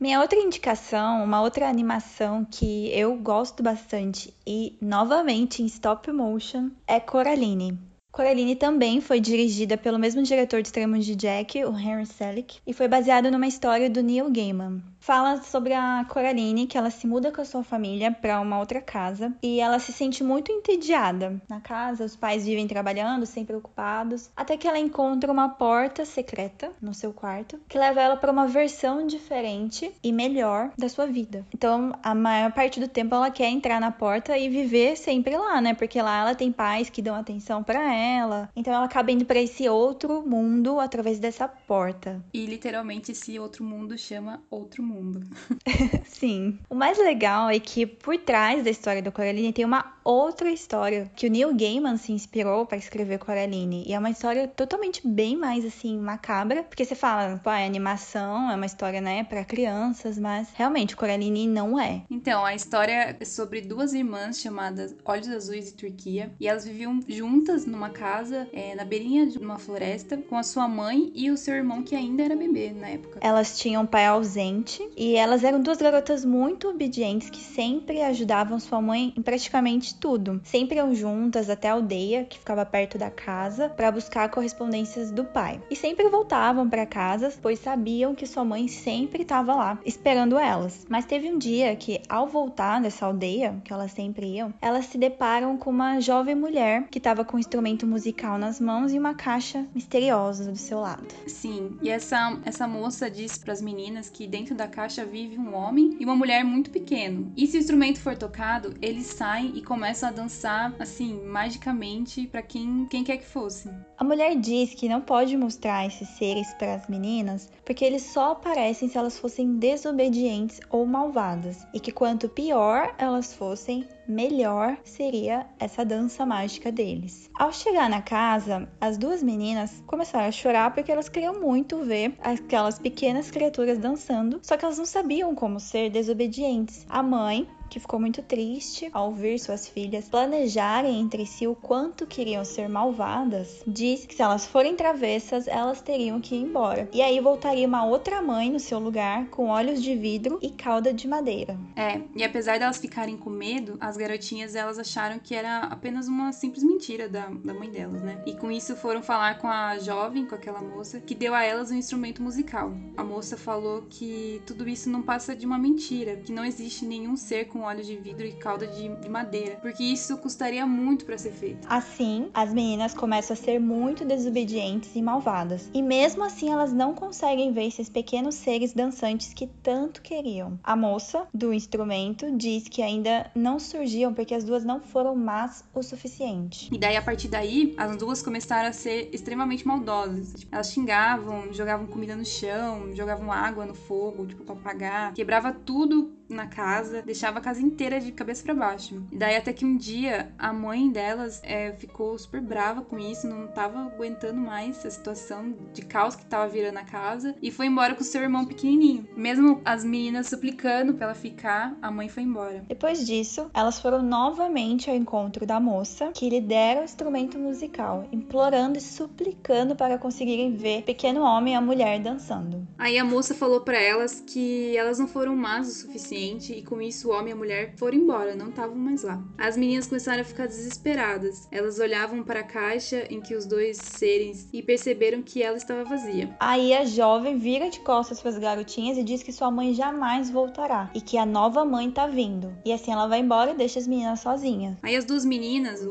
Minha 0.00 0.20
outra 0.20 0.38
indicação, 0.38 1.24
uma 1.24 1.42
outra 1.42 1.68
animação 1.68 2.44
que 2.44 2.88
eu 2.96 3.16
gosto 3.16 3.64
bastante 3.64 4.32
e 4.46 4.76
novamente 4.80 5.60
em 5.60 5.66
stop 5.66 6.12
motion 6.12 6.70
é 6.86 7.00
Coraline. 7.00 7.76
Coraline 8.12 8.54
também 8.54 9.00
foi 9.00 9.18
dirigida 9.18 9.76
pelo 9.76 9.98
mesmo 9.98 10.22
diretor 10.22 10.62
de 10.62 10.68
Extremos 10.68 11.04
de 11.04 11.16
Jack, 11.16 11.64
o 11.64 11.76
Henry 11.76 12.06
Selick, 12.06 12.60
e 12.64 12.72
foi 12.72 12.86
baseada 12.86 13.28
numa 13.28 13.48
história 13.48 13.90
do 13.90 14.00
Neil 14.00 14.30
Gaiman. 14.30 14.80
Fala 15.00 15.40
sobre 15.42 15.72
a 15.72 16.04
Coraline, 16.08 16.66
que 16.66 16.76
ela 16.76 16.90
se 16.90 17.06
muda 17.06 17.32
com 17.32 17.40
a 17.40 17.44
sua 17.44 17.62
família 17.62 18.12
para 18.12 18.40
uma 18.40 18.58
outra 18.58 18.80
casa 18.80 19.32
e 19.42 19.60
ela 19.60 19.78
se 19.78 19.92
sente 19.92 20.22
muito 20.22 20.52
entediada 20.52 21.40
na 21.48 21.60
casa. 21.60 22.04
Os 22.04 22.16
pais 22.16 22.44
vivem 22.44 22.66
trabalhando, 22.66 23.24
sempre 23.24 23.56
ocupados, 23.56 24.30
até 24.36 24.56
que 24.56 24.66
ela 24.66 24.78
encontra 24.78 25.32
uma 25.32 25.48
porta 25.48 26.04
secreta 26.04 26.72
no 26.80 26.92
seu 26.92 27.12
quarto 27.12 27.58
que 27.68 27.78
leva 27.78 28.00
ela 28.00 28.16
para 28.16 28.32
uma 28.32 28.46
versão 28.46 29.06
diferente 29.06 29.90
e 30.02 30.12
melhor 30.12 30.70
da 30.76 30.88
sua 30.88 31.06
vida. 31.06 31.46
Então, 31.54 31.92
a 32.02 32.14
maior 32.14 32.52
parte 32.52 32.80
do 32.80 32.88
tempo 32.88 33.14
ela 33.14 33.30
quer 33.30 33.48
entrar 33.48 33.80
na 33.80 33.90
porta 33.90 34.36
e 34.36 34.48
viver 34.48 34.96
sempre 34.96 35.36
lá, 35.36 35.60
né? 35.60 35.74
Porque 35.74 36.00
lá 36.02 36.20
ela 36.20 36.34
tem 36.34 36.52
pais 36.52 36.90
que 36.90 37.02
dão 37.02 37.14
atenção 37.14 37.62
para 37.62 37.94
ela. 37.94 38.50
Então, 38.54 38.72
ela 38.72 38.84
acaba 38.84 39.12
indo 39.12 39.24
para 39.24 39.40
esse 39.40 39.68
outro 39.68 40.22
mundo 40.26 40.80
através 40.80 41.18
dessa 41.18 41.46
porta. 41.48 42.22
E 42.32 42.46
literalmente 42.46 43.12
esse 43.12 43.38
outro 43.38 43.64
mundo 43.64 43.96
chama 43.96 44.42
outro 44.50 44.82
mundo. 44.82 44.87
Sim. 46.06 46.58
O 46.68 46.74
mais 46.74 46.98
legal 46.98 47.50
é 47.50 47.58
que 47.58 47.86
por 47.86 48.16
trás 48.18 48.64
da 48.64 48.70
história 48.70 49.02
do 49.02 49.12
Coraline 49.12 49.52
tem 49.52 49.64
uma 49.64 49.98
outra 50.08 50.50
história 50.50 51.10
que 51.14 51.26
o 51.26 51.30
Neil 51.30 51.54
Gaiman 51.54 51.98
se 51.98 52.12
inspirou 52.12 52.64
para 52.64 52.78
escrever 52.78 53.18
Coraline. 53.18 53.84
E 53.86 53.92
é 53.92 53.98
uma 53.98 54.10
história 54.10 54.48
totalmente 54.48 55.06
bem 55.06 55.36
mais 55.36 55.66
assim 55.66 55.98
macabra, 55.98 56.62
porque 56.62 56.84
você 56.84 56.94
fala, 56.94 57.38
pô, 57.44 57.50
é 57.50 57.66
animação, 57.66 58.50
é 58.50 58.56
uma 58.56 58.64
história, 58.64 59.02
né, 59.02 59.24
para 59.24 59.44
crianças, 59.44 60.18
mas 60.18 60.48
realmente 60.54 60.96
Coraline 60.96 61.46
não 61.46 61.78
é. 61.78 62.02
Então, 62.10 62.44
a 62.44 62.54
história 62.54 63.16
é 63.20 63.24
sobre 63.24 63.60
duas 63.60 63.92
irmãs 63.92 64.40
chamadas 64.40 64.96
Olhos 65.04 65.28
Azuis 65.28 65.70
e 65.70 65.74
Turquia, 65.74 66.32
e 66.40 66.48
elas 66.48 66.64
viviam 66.64 67.00
juntas 67.06 67.66
numa 67.66 67.90
casa 67.90 68.48
é, 68.52 68.74
na 68.74 68.84
beirinha 68.84 69.26
de 69.26 69.38
uma 69.38 69.58
floresta 69.58 70.16
com 70.16 70.36
a 70.36 70.42
sua 70.42 70.66
mãe 70.66 71.12
e 71.14 71.30
o 71.30 71.36
seu 71.36 71.54
irmão 71.54 71.82
que 71.82 71.94
ainda 71.94 72.22
era 72.22 72.34
bebê 72.34 72.72
na 72.72 72.88
época. 72.88 73.18
Elas 73.22 73.58
tinham 73.58 73.82
um 73.82 73.86
pai 73.86 74.06
ausente 74.06 74.77
e 74.96 75.14
elas 75.14 75.44
eram 75.44 75.60
duas 75.60 75.78
garotas 75.78 76.24
muito 76.24 76.68
obedientes 76.68 77.30
que 77.30 77.40
sempre 77.40 78.02
ajudavam 78.02 78.58
sua 78.60 78.80
mãe 78.80 79.12
em 79.16 79.22
praticamente 79.22 79.94
tudo. 79.94 80.40
Sempre 80.44 80.76
iam 80.76 80.94
juntas 80.94 81.50
até 81.50 81.68
a 81.68 81.72
aldeia, 81.72 82.24
que 82.24 82.38
ficava 82.38 82.64
perto 82.64 82.98
da 82.98 83.10
casa, 83.10 83.68
para 83.68 83.90
buscar 83.90 84.30
correspondências 84.30 85.10
do 85.10 85.24
pai. 85.24 85.60
E 85.70 85.76
sempre 85.76 86.08
voltavam 86.08 86.68
para 86.68 86.86
casa, 86.86 87.32
pois 87.40 87.58
sabiam 87.58 88.14
que 88.14 88.26
sua 88.26 88.44
mãe 88.44 88.68
sempre 88.68 89.22
estava 89.22 89.54
lá, 89.54 89.78
esperando 89.84 90.38
elas. 90.38 90.86
Mas 90.88 91.04
teve 91.04 91.30
um 91.30 91.38
dia 91.38 91.74
que, 91.76 92.00
ao 92.08 92.26
voltar 92.26 92.80
dessa 92.80 93.06
aldeia, 93.06 93.60
que 93.64 93.72
elas 93.72 93.92
sempre 93.92 94.26
iam, 94.26 94.52
elas 94.60 94.86
se 94.86 94.98
deparam 94.98 95.56
com 95.56 95.70
uma 95.70 96.00
jovem 96.00 96.34
mulher 96.34 96.86
que 96.90 96.98
estava 96.98 97.24
com 97.24 97.36
um 97.36 97.40
instrumento 97.40 97.86
musical 97.86 98.38
nas 98.38 98.60
mãos 98.60 98.92
e 98.92 98.98
uma 98.98 99.14
caixa 99.14 99.66
misteriosa 99.74 100.50
do 100.50 100.58
seu 100.58 100.80
lado. 100.80 101.06
Sim, 101.26 101.76
e 101.82 101.90
essa, 101.90 102.38
essa 102.44 102.66
moça 102.66 103.10
diz 103.10 103.38
para 103.38 103.52
as 103.52 103.60
meninas 103.60 104.08
que 104.08 104.26
dentro 104.26 104.54
da 104.54 104.67
caixa 104.68 105.04
vive 105.04 105.38
um 105.38 105.54
homem 105.54 105.96
e 105.98 106.04
uma 106.04 106.14
mulher 106.14 106.44
muito 106.44 106.70
pequeno. 106.70 107.32
E 107.36 107.46
se 107.46 107.56
o 107.56 107.60
instrumento 107.60 108.00
for 108.00 108.16
tocado, 108.16 108.74
eles 108.80 109.06
saem 109.06 109.52
e 109.56 109.62
começam 109.62 110.08
a 110.08 110.12
dançar 110.12 110.74
assim, 110.78 111.20
magicamente 111.24 112.26
para 112.26 112.42
quem, 112.42 112.86
quem 112.86 113.02
quer 113.02 113.16
que 113.16 113.26
fosse. 113.26 113.70
A 113.96 114.04
mulher 114.04 114.36
diz 114.36 114.74
que 114.74 114.88
não 114.88 115.00
pode 115.00 115.36
mostrar 115.36 115.86
esses 115.86 116.08
seres 116.10 116.52
para 116.54 116.74
as 116.74 116.88
meninas 116.88 117.50
porque 117.64 117.84
eles 117.84 118.02
só 118.02 118.32
aparecem 118.32 118.88
se 118.88 118.96
elas 118.96 119.18
fossem 119.18 119.56
desobedientes 119.56 120.60
ou 120.70 120.86
malvadas, 120.86 121.66
e 121.74 121.80
que 121.80 121.92
quanto 121.92 122.28
pior 122.28 122.94
elas 122.96 123.34
fossem, 123.34 123.86
melhor 124.08 124.78
seria 124.84 125.46
essa 125.58 125.84
dança 125.84 126.24
mágica 126.24 126.72
deles. 126.72 127.30
Ao 127.38 127.52
chegar 127.52 127.90
na 127.90 128.00
casa, 128.00 128.68
as 128.80 128.96
duas 128.96 129.22
meninas 129.22 129.82
começaram 129.86 130.26
a 130.26 130.32
chorar 130.32 130.72
porque 130.72 130.90
elas 130.90 131.08
queriam 131.08 131.40
muito 131.40 131.84
ver 131.84 132.14
aquelas 132.20 132.78
pequenas 132.78 133.30
criaturas 133.30 133.78
dançando, 133.78 134.40
só 134.42 134.56
que 134.56 134.64
elas 134.64 134.78
não 134.78 134.86
sabiam 134.86 135.34
como 135.34 135.60
ser 135.60 135.90
desobedientes. 135.90 136.86
A 136.88 137.02
mãe 137.02 137.46
que 137.68 137.80
ficou 137.80 138.00
muito 138.00 138.22
triste 138.22 138.88
ao 138.92 139.12
ver 139.12 139.38
suas 139.38 139.68
filhas 139.68 140.08
planejarem 140.08 141.00
entre 141.00 141.26
si 141.26 141.46
o 141.46 141.54
quanto 141.54 142.06
queriam 142.06 142.44
ser 142.44 142.68
malvadas, 142.68 143.62
diz 143.66 144.06
que 144.06 144.14
se 144.14 144.22
elas 144.22 144.46
forem 144.46 144.74
travessas, 144.74 145.46
elas 145.46 145.80
teriam 145.80 146.20
que 146.20 146.34
ir 146.34 146.42
embora. 146.42 146.88
E 146.92 147.02
aí 147.02 147.20
voltaria 147.20 147.66
uma 147.66 147.84
outra 147.84 148.22
mãe 148.22 148.50
no 148.50 148.60
seu 148.60 148.78
lugar, 148.78 149.26
com 149.28 149.48
olhos 149.48 149.82
de 149.82 149.94
vidro 149.94 150.38
e 150.42 150.50
cauda 150.50 150.92
de 150.92 151.06
madeira. 151.06 151.58
É, 151.76 152.00
e 152.14 152.24
apesar 152.24 152.58
delas 152.58 152.78
ficarem 152.78 153.16
com 153.16 153.30
medo, 153.30 153.76
as 153.80 153.96
garotinhas 153.96 154.54
elas 154.54 154.78
acharam 154.78 155.18
que 155.18 155.34
era 155.34 155.60
apenas 155.60 156.08
uma 156.08 156.32
simples 156.32 156.62
mentira 156.62 157.08
da, 157.08 157.26
da 157.26 157.54
mãe 157.54 157.70
delas, 157.70 158.02
né? 158.02 158.22
E 158.26 158.34
com 158.34 158.50
isso 158.50 158.76
foram 158.76 159.02
falar 159.02 159.38
com 159.38 159.48
a 159.48 159.78
jovem, 159.78 160.26
com 160.26 160.34
aquela 160.34 160.62
moça, 160.62 161.00
que 161.00 161.14
deu 161.14 161.34
a 161.34 161.44
elas 161.44 161.70
um 161.70 161.74
instrumento 161.74 162.22
musical. 162.22 162.72
A 162.96 163.04
moça 163.04 163.36
falou 163.36 163.82
que 163.88 164.42
tudo 164.46 164.68
isso 164.68 164.90
não 164.90 165.02
passa 165.02 165.34
de 165.34 165.46
uma 165.46 165.58
mentira, 165.58 166.16
que 166.16 166.32
não 166.32 166.44
existe 166.44 166.84
nenhum 166.84 167.16
ser 167.16 167.46
com 167.46 167.57
olhos 167.60 167.86
de 167.86 167.96
vidro 167.96 168.26
e 168.26 168.32
cauda 168.32 168.66
de, 168.66 168.88
de 168.88 169.08
madeira, 169.08 169.56
porque 169.56 169.82
isso 169.82 170.16
custaria 170.18 170.66
muito 170.66 171.04
para 171.04 171.18
ser 171.18 171.32
feito. 171.32 171.66
Assim, 171.70 172.30
as 172.34 172.52
meninas 172.52 172.94
começam 172.94 173.34
a 173.34 173.36
ser 173.36 173.58
muito 173.58 174.04
desobedientes 174.04 174.94
e 174.94 175.02
malvadas. 175.02 175.70
E 175.72 175.82
mesmo 175.82 176.24
assim, 176.24 176.50
elas 176.50 176.72
não 176.72 176.94
conseguem 176.94 177.52
ver 177.52 177.66
esses 177.66 177.88
pequenos 177.88 178.34
seres 178.34 178.72
dançantes 178.72 179.32
que 179.32 179.46
tanto 179.46 180.02
queriam. 180.02 180.58
A 180.62 180.76
moça 180.76 181.26
do 181.32 181.52
instrumento 181.52 182.30
diz 182.36 182.68
que 182.68 182.82
ainda 182.82 183.30
não 183.34 183.58
surgiam 183.58 184.12
porque 184.14 184.34
as 184.34 184.44
duas 184.44 184.64
não 184.64 184.80
foram 184.80 185.14
más 185.14 185.64
o 185.74 185.82
suficiente. 185.82 186.68
E 186.72 186.78
daí, 186.78 186.96
a 186.96 187.02
partir 187.02 187.28
daí, 187.28 187.74
as 187.76 187.96
duas 187.96 188.22
começaram 188.22 188.68
a 188.68 188.72
ser 188.72 189.10
extremamente 189.12 189.66
maldosas. 189.66 190.34
Tipo, 190.34 190.54
elas 190.54 190.70
xingavam, 190.70 191.52
jogavam 191.52 191.86
comida 191.86 192.16
no 192.16 192.24
chão, 192.24 192.94
jogavam 192.94 193.32
água 193.32 193.66
no 193.66 193.74
fogo, 193.74 194.26
tipo, 194.26 194.44
pra 194.44 194.54
apagar, 194.54 195.14
quebrava 195.14 195.52
tudo 195.52 196.17
na 196.28 196.46
casa, 196.46 197.02
deixava 197.02 197.38
a 197.38 197.42
casa 197.42 197.60
inteira 197.60 198.00
de 198.00 198.12
cabeça 198.12 198.44
para 198.44 198.54
baixo. 198.54 199.02
E 199.10 199.16
daí 199.16 199.36
até 199.36 199.52
que 199.52 199.64
um 199.64 199.76
dia 199.76 200.32
a 200.38 200.52
mãe 200.52 200.90
delas 200.90 201.40
é, 201.42 201.72
ficou 201.72 202.16
super 202.18 202.40
brava 202.40 202.82
com 202.82 202.98
isso, 202.98 203.26
não 203.26 203.46
tava 203.48 203.80
aguentando 203.80 204.38
mais 204.38 204.84
a 204.84 204.90
situação 204.90 205.54
de 205.72 205.82
caos 205.82 206.14
que 206.14 206.26
tava 206.26 206.48
virando 206.48 206.78
a 206.78 206.84
casa 206.84 207.34
e 207.42 207.50
foi 207.50 207.66
embora 207.66 207.94
com 207.94 208.02
o 208.02 208.04
seu 208.04 208.22
irmão 208.22 208.44
pequenininho. 208.44 209.08
Mesmo 209.16 209.60
as 209.64 209.84
meninas 209.84 210.28
suplicando 210.28 210.94
pra 210.94 211.06
ela 211.06 211.14
ficar, 211.14 211.76
a 211.80 211.90
mãe 211.90 212.08
foi 212.08 212.22
embora. 212.22 212.64
Depois 212.68 213.06
disso, 213.06 213.50
elas 213.54 213.80
foram 213.80 214.02
novamente 214.02 214.90
ao 214.90 214.96
encontro 214.96 215.46
da 215.46 215.58
moça, 215.58 216.12
que 216.12 216.28
lhe 216.28 216.40
dera 216.40 216.82
o 216.82 216.84
instrumento 216.84 217.38
musical, 217.38 218.06
implorando 218.12 218.78
e 218.78 218.80
suplicando 218.80 219.74
para 219.74 219.98
conseguirem 219.98 220.54
ver 220.54 220.80
o 220.80 220.82
pequeno 220.84 221.22
homem 221.22 221.54
e 221.54 221.56
a 221.56 221.60
mulher 221.60 221.98
dançando. 222.00 222.66
Aí 222.76 222.98
a 222.98 223.04
moça 223.04 223.34
falou 223.34 223.60
para 223.60 223.80
elas 223.80 224.22
que 224.26 224.76
elas 224.76 224.98
não 224.98 225.06
foram 225.06 225.34
más 225.34 225.68
o 225.68 225.72
suficiente 225.72 226.17
e 226.18 226.62
com 226.62 226.82
isso 226.82 227.08
o 227.08 227.12
homem 227.12 227.28
e 227.28 227.32
a 227.32 227.36
mulher 227.36 227.74
foram 227.76 227.96
embora, 227.96 228.34
não 228.34 228.48
estavam 228.48 228.76
mais 228.76 229.02
lá. 229.02 229.22
As 229.38 229.56
meninas 229.56 229.86
começaram 229.86 230.20
a 230.22 230.24
ficar 230.24 230.46
desesperadas. 230.46 231.46
Elas 231.52 231.78
olhavam 231.78 232.22
para 232.22 232.40
a 232.40 232.44
caixa 232.44 233.06
em 233.08 233.20
que 233.20 233.34
os 233.34 233.46
dois 233.46 233.76
seres 233.76 234.48
e 234.52 234.62
perceberam 234.62 235.22
que 235.22 235.42
ela 235.42 235.56
estava 235.56 235.84
vazia. 235.84 236.34
Aí 236.40 236.74
a 236.74 236.84
jovem 236.84 237.38
vira 237.38 237.70
de 237.70 237.80
costas 237.80 238.20
para 238.20 238.30
as 238.30 238.38
garotinhas 238.38 238.98
e 238.98 239.04
diz 239.04 239.22
que 239.22 239.32
sua 239.32 239.50
mãe 239.50 239.74
jamais 239.74 240.30
voltará 240.30 240.90
e 240.94 241.00
que 241.00 241.16
a 241.16 241.24
nova 241.24 241.64
mãe 241.64 241.90
tá 241.90 242.06
vindo. 242.06 242.52
E 242.64 242.72
assim 242.72 242.92
ela 242.92 243.06
vai 243.06 243.20
embora 243.20 243.52
e 243.52 243.54
deixa 243.54 243.78
as 243.78 243.86
meninas 243.86 244.20
sozinhas. 244.20 244.76
Aí 244.82 244.96
as 244.96 245.04
duas 245.04 245.24
meninas, 245.24 245.86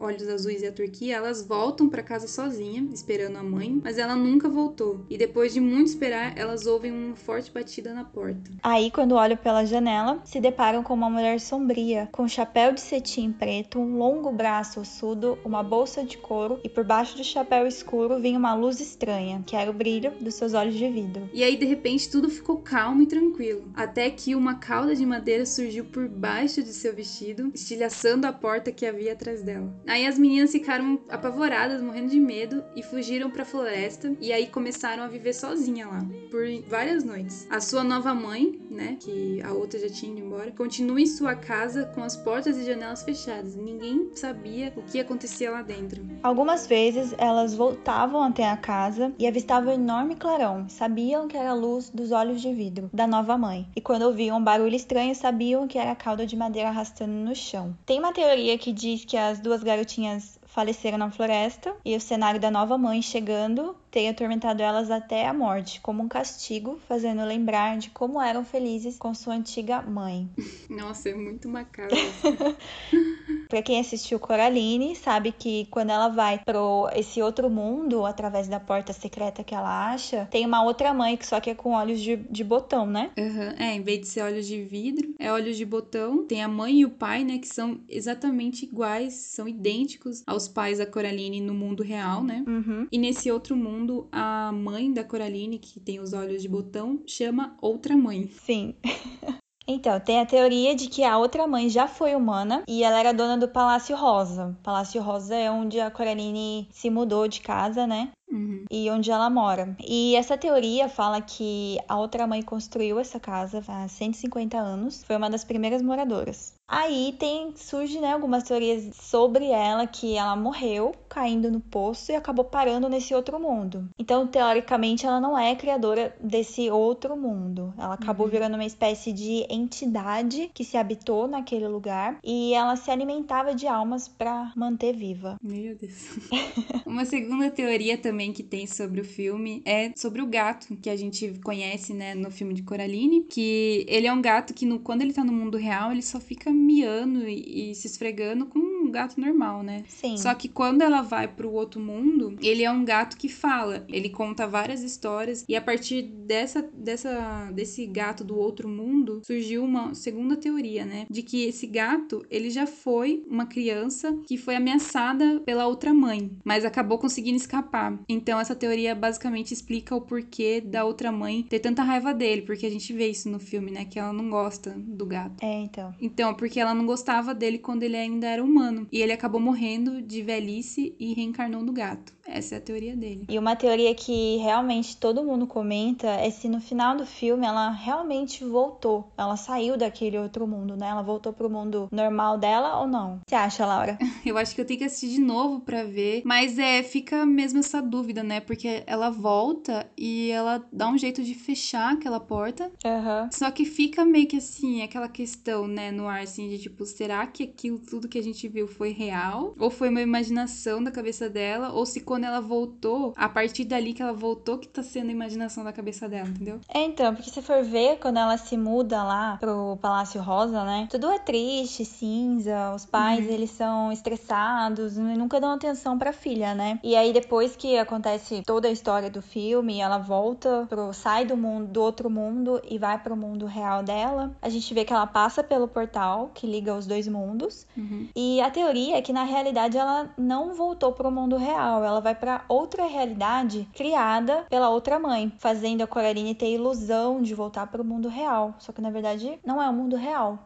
Olhos 0.00 0.26
Azuis 0.28 0.62
e 0.62 0.66
a 0.66 0.72
Turquia, 0.72 1.16
elas 1.16 1.46
voltam 1.46 1.88
para 1.88 2.02
casa 2.02 2.26
sozinha, 2.26 2.88
esperando 2.92 3.36
a 3.36 3.42
mãe, 3.42 3.80
mas 3.82 3.98
ela 3.98 4.16
nunca 4.16 4.48
voltou. 4.48 5.04
E 5.08 5.16
depois 5.16 5.52
de 5.52 5.60
muito 5.60 5.88
esperar, 5.88 6.36
elas 6.36 6.66
ouvem 6.66 6.90
uma 6.90 7.14
forte 7.14 7.50
batida 7.50 7.92
na 7.94 8.04
porta. 8.04 8.50
Aí, 8.62 8.90
quando 8.90 9.12
olham 9.12 9.36
pela 9.36 9.64
janela, 9.68 10.20
se 10.24 10.40
deparam 10.40 10.82
com 10.82 10.94
uma 10.94 11.10
mulher 11.10 11.40
sombria, 11.40 12.08
com 12.10 12.24
um 12.24 12.28
chapéu 12.28 12.72
de 12.72 12.80
cetim 12.80 13.30
preto, 13.32 13.78
um 13.78 13.96
longo 13.96 14.32
braço 14.32 14.80
ossudo, 14.80 15.38
uma 15.44 15.62
bolsa 15.62 16.02
de 16.04 16.18
couro 16.18 16.58
e 16.64 16.68
por 16.68 16.84
baixo 16.84 17.16
do 17.16 17.24
chapéu 17.24 17.66
escuro 17.66 18.18
vinha 18.20 18.38
uma 18.38 18.54
luz 18.54 18.80
estranha, 18.80 19.42
que 19.46 19.54
era 19.54 19.70
o 19.70 19.74
brilho 19.74 20.12
dos 20.20 20.34
seus 20.34 20.54
olhos 20.54 20.74
de 20.74 20.88
vidro. 20.88 21.28
E 21.32 21.44
aí, 21.44 21.56
de 21.56 21.66
repente, 21.66 22.10
tudo 22.10 22.28
ficou 22.28 22.58
calmo 22.58 23.02
e 23.02 23.06
tranquilo. 23.06 23.64
Até 23.74 24.10
que 24.10 24.34
uma 24.34 24.54
cauda 24.54 24.94
de 24.94 25.04
madeira 25.04 25.44
surgiu 25.44 25.84
por 25.84 26.08
baixo 26.08 26.62
de 26.62 26.72
seu 26.72 26.94
vestido, 26.94 27.50
estilhaçando 27.54 28.26
a 28.26 28.32
porta 28.32 28.72
que 28.72 28.86
havia 28.86 29.12
atrás 29.12 29.42
dela. 29.42 29.72
Aí 29.86 30.06
as 30.06 30.18
meninas 30.18 30.52
ficaram 30.52 30.98
apavoradas, 31.08 31.82
morrendo 31.82 32.10
de 32.10 32.20
medo, 32.20 32.64
e 32.74 32.82
fugiram 32.82 33.30
pra 33.30 33.44
floresta. 33.44 34.16
E 34.20 34.32
aí 34.32 34.46
começaram 34.46 35.02
a 35.02 35.08
viver 35.08 35.32
sozinha 35.32 35.86
lá, 35.86 36.04
por 36.30 36.44
várias 36.68 37.04
noites. 37.04 37.46
A 37.50 37.60
sua 37.60 37.84
nova 37.84 38.14
mãe, 38.14 38.60
né, 38.70 38.96
que 39.00 39.42
a 39.42 39.52
outra 39.58 39.78
já 39.78 39.88
tinha 39.88 40.12
ido 40.12 40.20
embora, 40.20 40.50
continua 40.52 41.00
em 41.00 41.06
sua 41.06 41.34
casa 41.34 41.86
com 41.94 42.02
as 42.02 42.16
portas 42.16 42.56
e 42.56 42.64
janelas 42.64 43.02
fechadas. 43.02 43.56
Ninguém 43.56 44.10
sabia 44.14 44.72
o 44.76 44.82
que 44.82 45.00
acontecia 45.00 45.50
lá 45.50 45.62
dentro. 45.62 46.02
Algumas 46.22 46.66
vezes 46.66 47.14
elas 47.18 47.54
voltavam 47.54 48.22
até 48.22 48.48
a 48.48 48.56
casa 48.56 49.12
e 49.18 49.26
avistavam 49.26 49.70
um 49.70 49.74
enorme 49.74 50.16
clarão. 50.16 50.68
Sabiam 50.68 51.28
que 51.28 51.36
era 51.36 51.50
a 51.50 51.54
luz 51.54 51.90
dos 51.90 52.12
olhos 52.12 52.40
de 52.40 52.52
vidro 52.52 52.88
da 52.92 53.06
nova 53.06 53.36
mãe. 53.36 53.68
E 53.74 53.80
quando 53.80 54.02
ouviam 54.02 54.38
um 54.38 54.44
barulho 54.44 54.74
estranho, 54.74 55.14
sabiam 55.14 55.66
que 55.66 55.78
era 55.78 55.92
a 55.92 55.96
cauda 55.96 56.26
de 56.26 56.36
madeira 56.36 56.68
arrastando 56.68 57.12
no 57.12 57.34
chão. 57.34 57.76
Tem 57.84 57.98
uma 57.98 58.12
teoria 58.12 58.56
que 58.56 58.72
diz 58.72 59.04
que 59.04 59.16
as 59.16 59.40
duas 59.40 59.62
garotinhas 59.62 60.38
faleceram 60.46 60.98
na 60.98 61.10
floresta 61.10 61.74
e 61.84 61.94
o 61.94 62.00
cenário 62.00 62.40
da 62.40 62.50
nova 62.50 62.76
mãe 62.76 63.00
chegando 63.02 63.76
tem 63.90 64.08
atormentado 64.08 64.62
elas 64.62 64.90
até 64.90 65.26
a 65.26 65.32
morte, 65.32 65.80
como 65.80 66.02
um 66.02 66.08
castigo, 66.08 66.78
fazendo 66.88 67.24
lembrar 67.24 67.78
de 67.78 67.90
como 67.90 68.20
eram 68.20 68.44
felizes 68.44 68.98
com 68.98 69.14
sua 69.14 69.34
antiga 69.34 69.82
mãe. 69.82 70.28
Nossa, 70.68 71.08
é 71.10 71.14
muito 71.14 71.48
macabro. 71.48 71.96
Pra 73.48 73.62
quem 73.62 73.80
assistiu 73.80 74.20
Coraline, 74.20 74.94
sabe 74.94 75.32
que 75.32 75.66
quando 75.70 75.88
ela 75.88 76.08
vai 76.08 76.38
pro 76.44 76.86
esse 76.94 77.22
outro 77.22 77.48
mundo, 77.48 78.04
através 78.04 78.46
da 78.46 78.60
porta 78.60 78.92
secreta 78.92 79.42
que 79.42 79.54
ela 79.54 79.90
acha, 79.90 80.28
tem 80.30 80.44
uma 80.44 80.62
outra 80.62 80.92
mãe 80.92 81.16
que 81.16 81.26
só 81.26 81.40
que 81.40 81.48
é 81.48 81.54
com 81.54 81.72
olhos 81.72 81.98
de, 81.98 82.16
de 82.16 82.44
botão, 82.44 82.86
né? 82.86 83.10
Uhum. 83.16 83.54
É, 83.58 83.74
em 83.74 83.82
vez 83.82 84.00
de 84.00 84.08
ser 84.08 84.20
olhos 84.20 84.46
de 84.46 84.62
vidro, 84.62 85.14
é 85.18 85.32
olhos 85.32 85.56
de 85.56 85.64
botão. 85.64 86.26
Tem 86.26 86.42
a 86.42 86.48
mãe 86.48 86.80
e 86.80 86.84
o 86.84 86.90
pai, 86.90 87.24
né, 87.24 87.38
que 87.38 87.48
são 87.48 87.80
exatamente 87.88 88.66
iguais, 88.66 89.14
são 89.14 89.48
idênticos 89.48 90.22
aos 90.26 90.46
pais 90.46 90.76
da 90.76 90.84
Coraline 90.84 91.40
no 91.40 91.54
mundo 91.54 91.82
real, 91.82 92.22
né? 92.22 92.44
Uhum. 92.46 92.86
E 92.92 92.98
nesse 92.98 93.30
outro 93.30 93.56
mundo, 93.56 93.77
a 94.12 94.50
mãe 94.52 94.92
da 94.92 95.04
Coraline, 95.04 95.58
que 95.58 95.80
tem 95.80 96.00
os 96.00 96.12
olhos 96.12 96.42
de 96.42 96.48
botão, 96.48 97.00
chama 97.06 97.56
outra 97.60 97.96
mãe. 97.96 98.28
Sim. 98.28 98.74
Então, 99.70 100.00
tem 100.00 100.18
a 100.18 100.24
teoria 100.24 100.74
de 100.74 100.88
que 100.88 101.04
a 101.04 101.18
outra 101.18 101.46
mãe 101.46 101.68
já 101.68 101.86
foi 101.86 102.14
humana 102.14 102.62
e 102.66 102.82
ela 102.82 102.98
era 102.98 103.12
dona 103.12 103.36
do 103.36 103.46
Palácio 103.46 103.94
Rosa. 103.94 104.56
Palácio 104.62 105.02
Rosa 105.02 105.34
é 105.34 105.50
onde 105.50 105.78
a 105.78 105.90
Coraline 105.90 106.66
se 106.72 106.88
mudou 106.88 107.28
de 107.28 107.42
casa, 107.42 107.86
né? 107.86 108.10
Uhum. 108.30 108.64
E 108.70 108.90
onde 108.90 109.10
ela 109.10 109.28
mora. 109.28 109.76
E 109.86 110.16
essa 110.16 110.38
teoria 110.38 110.88
fala 110.88 111.20
que 111.20 111.78
a 111.86 111.98
outra 111.98 112.26
mãe 112.26 112.42
construiu 112.42 112.98
essa 112.98 113.20
casa 113.20 113.62
há 113.68 113.86
150 113.86 114.56
anos, 114.56 115.04
foi 115.04 115.16
uma 115.16 115.28
das 115.28 115.44
primeiras 115.44 115.82
moradoras. 115.82 116.54
Aí 116.66 117.14
tem 117.18 117.54
surge 117.56 117.98
né, 117.98 118.12
algumas 118.12 118.44
teorias 118.44 118.94
sobre 118.94 119.50
ela 119.50 119.86
que 119.86 120.14
ela 120.14 120.36
morreu 120.36 120.94
caindo 121.18 121.50
no 121.50 121.58
poço 121.60 122.12
e 122.12 122.14
acabou 122.14 122.44
parando 122.44 122.88
nesse 122.88 123.12
outro 123.12 123.40
mundo. 123.40 123.88
Então, 123.98 124.24
teoricamente, 124.24 125.04
ela 125.04 125.20
não 125.20 125.36
é 125.36 125.56
criadora 125.56 126.14
desse 126.22 126.70
outro 126.70 127.16
mundo. 127.16 127.74
Ela 127.76 127.94
acabou 127.94 128.26
Uhum. 128.26 128.30
virando 128.32 128.54
uma 128.54 128.64
espécie 128.64 129.12
de 129.12 129.44
entidade 129.50 130.48
que 130.54 130.62
se 130.64 130.76
habitou 130.76 131.26
naquele 131.26 131.66
lugar 131.66 132.18
e 132.22 132.54
ela 132.54 132.76
se 132.76 132.88
alimentava 132.90 133.52
de 133.54 133.66
almas 133.66 134.06
para 134.06 134.52
manter 134.56 134.94
viva. 134.94 135.36
Meu 135.42 135.74
Deus. 135.74 136.18
Uma 136.86 137.04
segunda 137.04 137.50
teoria 137.50 137.98
também 137.98 138.32
que 138.32 138.42
tem 138.44 138.66
sobre 138.66 139.00
o 139.00 139.04
filme 139.04 139.60
é 139.64 139.92
sobre 139.96 140.22
o 140.22 140.26
gato, 140.26 140.76
que 140.76 140.88
a 140.88 140.96
gente 140.96 141.38
conhece, 141.42 141.92
né, 141.94 142.14
no 142.14 142.30
filme 142.30 142.54
de 142.54 142.62
Coraline, 142.62 143.24
que 143.24 143.84
ele 143.88 144.06
é 144.06 144.12
um 144.12 144.22
gato 144.22 144.54
que 144.54 144.64
no, 144.64 144.78
quando 144.78 145.02
ele 145.02 145.12
tá 145.12 145.24
no 145.24 145.32
mundo 145.32 145.56
real, 145.58 145.90
ele 145.90 146.02
só 146.02 146.20
fica 146.20 146.50
miando 146.52 147.28
e, 147.28 147.70
e 147.70 147.74
se 147.74 147.86
esfregando 147.88 148.46
como 148.46 148.77
um 148.88 148.90
gato 148.90 149.20
normal, 149.20 149.62
né? 149.62 149.84
Sim. 149.88 150.16
Só 150.16 150.34
que 150.34 150.48
quando 150.48 150.82
ela 150.82 151.02
vai 151.02 151.28
pro 151.28 151.52
outro 151.52 151.80
mundo, 151.80 152.36
ele 152.40 152.64
é 152.64 152.70
um 152.70 152.84
gato 152.84 153.16
que 153.16 153.28
fala. 153.28 153.84
Ele 153.88 154.08
conta 154.08 154.46
várias 154.46 154.82
histórias 154.82 155.44
e 155.48 155.54
a 155.54 155.60
partir 155.60 156.02
dessa, 156.02 156.62
dessa 156.62 157.50
desse 157.52 157.86
gato 157.86 158.24
do 158.24 158.36
outro 158.36 158.68
mundo 158.68 159.20
surgiu 159.24 159.64
uma 159.64 159.94
segunda 159.94 160.36
teoria, 160.36 160.84
né, 160.84 161.06
de 161.10 161.22
que 161.22 161.44
esse 161.44 161.66
gato, 161.66 162.24
ele 162.30 162.50
já 162.50 162.66
foi 162.66 163.24
uma 163.28 163.46
criança 163.46 164.16
que 164.26 164.36
foi 164.36 164.56
ameaçada 164.56 165.40
pela 165.44 165.66
outra 165.66 165.92
mãe, 165.92 166.30
mas 166.44 166.64
acabou 166.64 166.98
conseguindo 166.98 167.36
escapar. 167.36 167.98
Então 168.08 168.38
essa 168.40 168.54
teoria 168.54 168.94
basicamente 168.94 169.52
explica 169.52 169.94
o 169.94 170.00
porquê 170.00 170.60
da 170.60 170.84
outra 170.84 171.10
mãe 171.12 171.42
ter 171.42 171.58
tanta 171.58 171.82
raiva 171.82 172.14
dele, 172.14 172.42
porque 172.42 172.66
a 172.66 172.70
gente 172.70 172.92
vê 172.92 173.08
isso 173.08 173.28
no 173.28 173.38
filme, 173.38 173.70
né, 173.70 173.84
que 173.84 173.98
ela 173.98 174.12
não 174.12 174.30
gosta 174.30 174.74
do 174.76 175.06
gato. 175.06 175.44
É, 175.44 175.60
então. 175.60 175.94
Então, 176.00 176.34
porque 176.34 176.60
ela 176.60 176.74
não 176.74 176.86
gostava 176.86 177.34
dele 177.34 177.58
quando 177.58 177.82
ele 177.82 177.96
ainda 177.96 178.26
era 178.26 178.42
humano. 178.42 178.77
E 178.92 179.00
ele 179.00 179.12
acabou 179.12 179.40
morrendo 179.40 180.02
de 180.02 180.22
velhice 180.22 180.94
e 180.98 181.14
reencarnou 181.14 181.62
no 181.62 181.72
gato. 181.72 182.12
Essa 182.26 182.56
é 182.56 182.58
a 182.58 182.60
teoria 182.60 182.94
dele. 182.94 183.24
E 183.28 183.38
uma 183.38 183.56
teoria 183.56 183.94
que 183.94 184.36
realmente 184.36 184.96
todo 184.98 185.24
mundo 185.24 185.46
comenta 185.46 186.06
é 186.08 186.30
se 186.30 186.48
no 186.48 186.60
final 186.60 186.94
do 186.94 187.06
filme 187.06 187.46
ela 187.46 187.70
realmente 187.70 188.44
voltou. 188.44 189.10
Ela 189.16 189.36
saiu 189.36 189.78
daquele 189.78 190.18
outro 190.18 190.46
mundo, 190.46 190.76
né? 190.76 190.88
Ela 190.88 191.02
voltou 191.02 191.32
pro 191.32 191.48
mundo 191.48 191.88
normal 191.90 192.36
dela 192.36 192.80
ou 192.80 192.86
não? 192.86 193.14
O 193.14 193.18
que 193.20 193.30
você 193.30 193.34
acha, 193.34 193.64
Laura? 193.64 193.98
Eu 194.26 194.36
acho 194.36 194.54
que 194.54 194.60
eu 194.60 194.66
tenho 194.66 194.78
que 194.78 194.84
assistir 194.84 195.08
de 195.08 195.20
novo 195.20 195.60
pra 195.60 195.84
ver. 195.84 196.22
Mas 196.24 196.58
é, 196.58 196.82
fica 196.82 197.24
mesmo 197.24 197.60
essa 197.60 197.80
dúvida, 197.80 198.22
né? 198.22 198.40
Porque 198.40 198.82
ela 198.86 199.08
volta 199.08 199.90
e 199.96 200.30
ela 200.30 200.62
dá 200.70 200.88
um 200.88 200.98
jeito 200.98 201.22
de 201.22 201.34
fechar 201.34 201.94
aquela 201.94 202.20
porta. 202.20 202.70
Aham. 202.84 203.30
Só 203.32 203.50
que 203.50 203.64
fica 203.64 204.04
meio 204.04 204.26
que 204.26 204.36
assim, 204.36 204.82
aquela 204.82 205.08
questão, 205.08 205.66
né, 205.66 205.90
no 205.90 206.06
ar, 206.06 206.22
assim, 206.22 206.48
de 206.48 206.58
tipo, 206.58 206.84
será 206.84 207.26
que 207.26 207.44
aquilo 207.44 207.78
tudo 207.78 208.08
que 208.08 208.18
a 208.18 208.22
gente 208.22 208.46
viu 208.48 208.67
foi 208.68 208.92
real? 208.92 209.54
Ou 209.58 209.70
foi 209.70 209.88
uma 209.88 210.00
imaginação 210.00 210.82
da 210.82 210.90
cabeça 210.90 211.28
dela? 211.28 211.72
Ou 211.72 211.84
se 211.86 212.00
quando 212.00 212.24
ela 212.24 212.40
voltou, 212.40 213.12
a 213.16 213.28
partir 213.28 213.64
dali 213.64 213.92
que 213.92 214.02
ela 214.02 214.12
voltou, 214.12 214.58
que 214.58 214.68
tá 214.68 214.82
sendo 214.82 215.08
a 215.08 215.12
imaginação 215.12 215.64
da 215.64 215.72
cabeça 215.72 216.08
dela, 216.08 216.28
entendeu? 216.28 216.60
É, 216.72 216.80
então, 216.84 217.14
porque 217.14 217.30
se 217.30 217.42
for 217.42 217.62
ver, 217.64 217.98
quando 217.98 218.18
ela 218.18 218.36
se 218.36 218.56
muda 218.56 219.02
lá 219.02 219.36
pro 219.38 219.76
Palácio 219.80 220.20
Rosa, 220.20 220.64
né? 220.64 220.86
Tudo 220.90 221.10
é 221.10 221.18
triste, 221.18 221.84
cinza, 221.84 222.72
os 222.74 222.84
pais, 222.86 223.26
Uhum. 223.26 223.32
eles 223.32 223.50
são 223.50 223.90
estressados 223.92 224.96
e 224.96 225.00
nunca 225.00 225.40
dão 225.40 225.52
atenção 225.52 225.98
pra 225.98 226.12
filha, 226.12 226.54
né? 226.54 226.78
E 226.82 226.94
aí, 226.96 227.12
depois 227.12 227.56
que 227.56 227.76
acontece 227.78 228.42
toda 228.46 228.68
a 228.68 228.70
história 228.70 229.10
do 229.10 229.22
filme, 229.22 229.80
ela 229.80 229.98
volta 229.98 230.66
pro... 230.68 230.92
sai 230.92 231.24
do 231.24 231.36
mundo, 231.36 231.66
do 231.68 231.80
outro 231.82 232.10
mundo 232.10 232.60
e 232.68 232.78
vai 232.78 232.98
pro 232.98 233.16
mundo 233.16 233.46
real 233.46 233.82
dela, 233.82 234.36
a 234.42 234.48
gente 234.48 234.72
vê 234.74 234.84
que 234.84 234.92
ela 234.92 235.06
passa 235.06 235.42
pelo 235.42 235.68
portal 235.68 236.30
que 236.34 236.46
liga 236.46 236.74
os 236.74 236.86
dois 236.86 237.06
mundos 237.08 237.66
Uhum. 237.76 238.08
e 238.14 238.40
a 238.40 238.50
teoria 238.58 238.98
é 238.98 239.02
que 239.02 239.12
na 239.12 239.22
realidade 239.22 239.78
ela 239.78 240.12
não 240.18 240.52
voltou 240.52 240.92
para 240.92 241.06
o 241.06 241.12
mundo 241.12 241.36
real, 241.36 241.84
ela 241.84 242.00
vai 242.00 242.14
para 242.14 242.44
outra 242.48 242.86
realidade 242.86 243.68
criada 243.72 244.44
pela 244.50 244.68
outra 244.68 244.98
mãe, 244.98 245.32
fazendo 245.38 245.82
a 245.82 245.86
Coraline 245.86 246.34
ter 246.34 246.46
a 246.46 246.50
ilusão 246.50 247.22
de 247.22 247.36
voltar 247.36 247.68
para 247.68 247.80
o 247.80 247.84
mundo 247.84 248.08
real. 248.08 248.56
Só 248.58 248.72
que 248.72 248.80
na 248.80 248.90
verdade 248.90 249.38
não 249.46 249.62
é 249.62 249.70
o 249.70 249.72
mundo 249.72 249.94
real. 249.94 250.40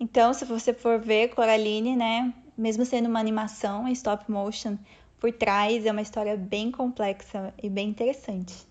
Então, 0.00 0.34
se 0.34 0.44
você 0.44 0.74
for 0.74 0.98
ver 0.98 1.28
Coraline, 1.28 1.94
né, 1.94 2.34
mesmo 2.58 2.84
sendo 2.84 3.08
uma 3.08 3.20
animação 3.20 3.86
em 3.86 3.92
stop 3.92 4.28
motion, 4.28 4.76
por 5.20 5.30
trás 5.30 5.86
é 5.86 5.92
uma 5.92 6.02
história 6.02 6.36
bem 6.36 6.72
complexa 6.72 7.54
e 7.62 7.70
bem 7.70 7.88
interessante. 7.88 8.66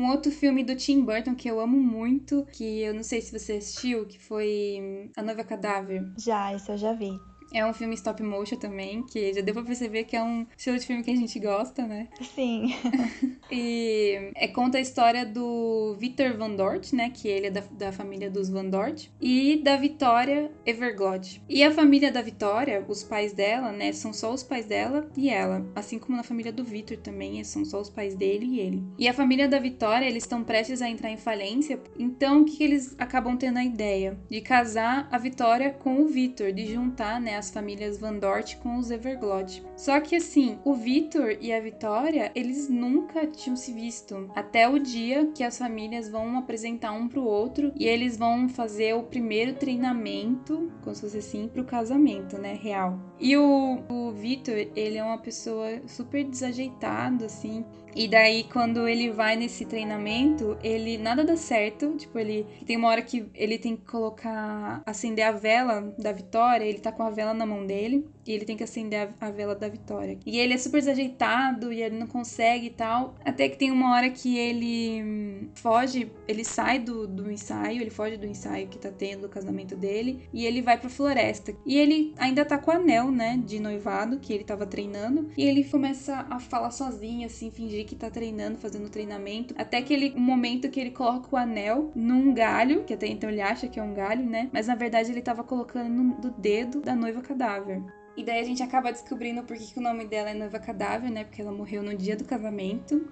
Um 0.00 0.08
outro 0.08 0.32
filme 0.32 0.64
do 0.64 0.74
Tim 0.74 1.04
Burton 1.04 1.34
que 1.34 1.46
eu 1.46 1.60
amo 1.60 1.78
muito, 1.78 2.46
que 2.52 2.80
eu 2.80 2.94
não 2.94 3.02
sei 3.02 3.20
se 3.20 3.38
você 3.38 3.52
assistiu, 3.52 4.06
que 4.06 4.18
foi 4.18 4.78
hum, 4.80 5.10
A 5.14 5.22
Noiva 5.22 5.44
Cadáver. 5.44 6.02
Já, 6.16 6.54
isso 6.54 6.72
eu 6.72 6.78
já 6.78 6.94
vi. 6.94 7.10
É 7.52 7.64
um 7.64 7.72
filme 7.72 7.94
stop 7.94 8.22
motion 8.22 8.56
também, 8.56 9.02
que 9.02 9.32
já 9.32 9.40
deu 9.40 9.54
pra 9.54 9.62
perceber 9.62 10.04
que 10.04 10.16
é 10.16 10.22
um 10.22 10.46
estilo 10.56 10.78
de 10.78 10.86
filme 10.86 11.02
que 11.02 11.10
a 11.10 11.16
gente 11.16 11.38
gosta, 11.38 11.86
né? 11.86 12.08
Sim. 12.34 12.74
E 13.52 14.30
é, 14.36 14.46
conta 14.46 14.78
a 14.78 14.80
história 14.80 15.26
do 15.26 15.96
Victor 15.98 16.36
Van 16.36 16.54
Dort, 16.54 16.92
né? 16.92 17.10
Que 17.10 17.26
ele 17.26 17.48
é 17.48 17.50
da, 17.50 17.62
da 17.72 17.90
família 17.90 18.30
dos 18.30 18.48
Van 18.48 18.66
Dort. 18.66 19.08
E 19.20 19.56
da 19.56 19.76
Vitória 19.76 20.52
Everglade. 20.64 21.42
E 21.48 21.64
a 21.64 21.72
família 21.72 22.12
da 22.12 22.22
Vitória, 22.22 22.84
os 22.86 23.02
pais 23.02 23.32
dela, 23.32 23.72
né? 23.72 23.92
São 23.92 24.12
só 24.12 24.32
os 24.32 24.44
pais 24.44 24.66
dela 24.66 25.10
e 25.16 25.28
ela. 25.28 25.66
Assim 25.74 25.98
como 25.98 26.16
na 26.16 26.22
família 26.22 26.52
do 26.52 26.62
Victor 26.62 26.98
também, 26.98 27.42
são 27.42 27.64
só 27.64 27.80
os 27.80 27.90
pais 27.90 28.14
dele 28.14 28.46
e 28.46 28.60
ele. 28.60 28.84
E 28.96 29.08
a 29.08 29.12
família 29.12 29.48
da 29.48 29.58
Vitória, 29.58 30.06
eles 30.06 30.22
estão 30.22 30.44
prestes 30.44 30.80
a 30.80 30.88
entrar 30.88 31.10
em 31.10 31.16
falência. 31.16 31.80
Então, 31.98 32.42
o 32.42 32.44
que, 32.44 32.58
que 32.58 32.64
eles 32.64 32.94
acabam 32.98 33.36
tendo 33.36 33.58
a 33.58 33.64
ideia? 33.64 34.16
De 34.30 34.40
casar 34.40 35.08
a 35.10 35.18
Vitória 35.18 35.72
com 35.72 36.02
o 36.02 36.06
Victor. 36.06 36.52
De 36.52 36.72
juntar, 36.72 37.20
né? 37.20 37.39
As 37.40 37.50
famílias 37.50 37.96
Van 37.96 38.18
Dort 38.18 38.58
com 38.58 38.76
os 38.76 38.90
Everglade. 38.90 39.64
Só 39.74 39.98
que 39.98 40.16
assim, 40.16 40.58
o 40.62 40.74
Victor 40.74 41.38
e 41.40 41.54
a 41.54 41.58
Vitória, 41.58 42.30
eles 42.34 42.68
nunca 42.68 43.26
tinham 43.26 43.56
se 43.56 43.72
visto. 43.72 44.30
Até 44.36 44.68
o 44.68 44.78
dia 44.78 45.24
que 45.34 45.42
as 45.42 45.56
famílias 45.56 46.10
vão 46.10 46.36
apresentar 46.36 46.92
um 46.92 47.08
pro 47.08 47.24
outro 47.24 47.72
e 47.74 47.86
eles 47.86 48.18
vão 48.18 48.46
fazer 48.46 48.94
o 48.94 49.04
primeiro 49.04 49.54
treinamento, 49.54 50.70
como 50.82 50.94
se 50.94 51.00
fosse 51.00 51.16
assim, 51.16 51.48
pro 51.48 51.64
casamento, 51.64 52.36
né? 52.36 52.52
Real. 52.60 53.09
E 53.20 53.36
o, 53.36 53.80
o 53.88 54.12
Victor, 54.12 54.54
ele 54.74 54.96
é 54.96 55.04
uma 55.04 55.18
pessoa 55.18 55.82
super 55.86 56.24
desajeitado, 56.24 57.26
assim. 57.26 57.64
E 57.94 58.08
daí, 58.08 58.44
quando 58.44 58.88
ele 58.88 59.10
vai 59.10 59.36
nesse 59.36 59.64
treinamento, 59.64 60.56
ele 60.62 60.96
nada 60.96 61.22
dá 61.22 61.36
certo. 61.36 61.94
Tipo, 61.96 62.18
ele 62.18 62.46
tem 62.64 62.76
uma 62.76 62.88
hora 62.88 63.02
que 63.02 63.26
ele 63.34 63.58
tem 63.58 63.76
que 63.76 63.84
colocar, 63.84 64.82
acender 64.86 65.26
a 65.26 65.32
vela 65.32 65.92
da 65.98 66.12
Vitória. 66.12 66.64
Ele 66.64 66.78
tá 66.78 66.90
com 66.90 67.02
a 67.02 67.10
vela 67.10 67.34
na 67.34 67.44
mão 67.44 67.66
dele 67.66 68.08
e 68.30 68.34
ele 68.34 68.44
tem 68.44 68.56
que 68.56 68.62
acender 68.62 69.08
a, 69.20 69.26
a 69.26 69.30
vela 69.30 69.56
da 69.56 69.68
Vitória. 69.68 70.18
E 70.24 70.38
ele 70.38 70.54
é 70.54 70.58
super 70.58 70.78
desajeitado 70.78 71.72
e 71.72 71.82
ele 71.82 71.98
não 71.98 72.06
consegue 72.06 72.66
e 72.66 72.70
tal. 72.70 73.16
Até 73.24 73.48
que 73.48 73.58
tem 73.58 73.72
uma 73.72 73.92
hora 73.92 74.08
que 74.08 74.38
ele 74.38 75.02
hum, 75.02 75.48
foge, 75.54 76.12
ele 76.28 76.44
sai 76.44 76.78
do, 76.78 77.08
do 77.08 77.30
ensaio, 77.30 77.80
ele 77.80 77.90
foge 77.90 78.16
do 78.16 78.26
ensaio 78.26 78.68
que 78.68 78.78
tá 78.78 78.90
tendo 78.90 79.22
do 79.22 79.28
casamento 79.28 79.74
dele 79.74 80.28
e 80.32 80.46
ele 80.46 80.62
vai 80.62 80.78
pra 80.78 80.88
floresta. 80.88 81.52
E 81.66 81.76
ele 81.76 82.14
ainda 82.18 82.44
tá 82.44 82.56
com 82.56 82.70
o 82.70 82.74
anel, 82.74 83.10
né, 83.10 83.40
de 83.44 83.58
noivado 83.58 84.20
que 84.20 84.32
ele 84.32 84.44
tava 84.44 84.64
treinando. 84.64 85.28
E 85.36 85.44
ele 85.44 85.64
começa 85.64 86.26
a 86.30 86.38
falar 86.38 86.70
sozinho, 86.70 87.26
assim, 87.26 87.50
fingir 87.50 87.84
que 87.84 87.96
tá 87.96 88.08
treinando, 88.10 88.58
fazendo 88.58 88.88
treinamento. 88.88 89.54
Até 89.58 89.82
que 89.82 89.92
ele, 89.92 90.14
um 90.16 90.20
momento 90.20 90.70
que 90.70 90.78
ele 90.78 90.90
coloca 90.90 91.28
o 91.32 91.36
anel 91.36 91.90
num 91.96 92.32
galho, 92.32 92.84
que 92.84 92.94
até 92.94 93.08
então 93.08 93.28
ele 93.28 93.40
acha 93.40 93.66
que 93.66 93.80
é 93.80 93.82
um 93.82 93.94
galho, 93.94 94.24
né? 94.24 94.48
Mas 94.52 94.68
na 94.68 94.76
verdade 94.76 95.10
ele 95.10 95.20
tava 95.20 95.42
colocando 95.42 95.90
no, 95.90 96.14
do 96.14 96.30
dedo 96.30 96.80
da 96.80 96.94
noiva 96.94 97.20
cadáver. 97.20 97.82
E 98.16 98.24
daí 98.24 98.40
a 98.40 98.44
gente 98.44 98.62
acaba 98.62 98.92
descobrindo 98.92 99.42
por 99.42 99.56
que, 99.56 99.72
que 99.72 99.78
o 99.78 99.82
nome 99.82 100.04
dela 100.04 100.30
é 100.30 100.34
Noiva 100.34 100.58
Cadáver, 100.58 101.10
né? 101.10 101.24
Porque 101.24 101.40
ela 101.40 101.52
morreu 101.52 101.82
no 101.82 101.96
dia 101.96 102.16
do 102.16 102.24
casamento. 102.24 103.08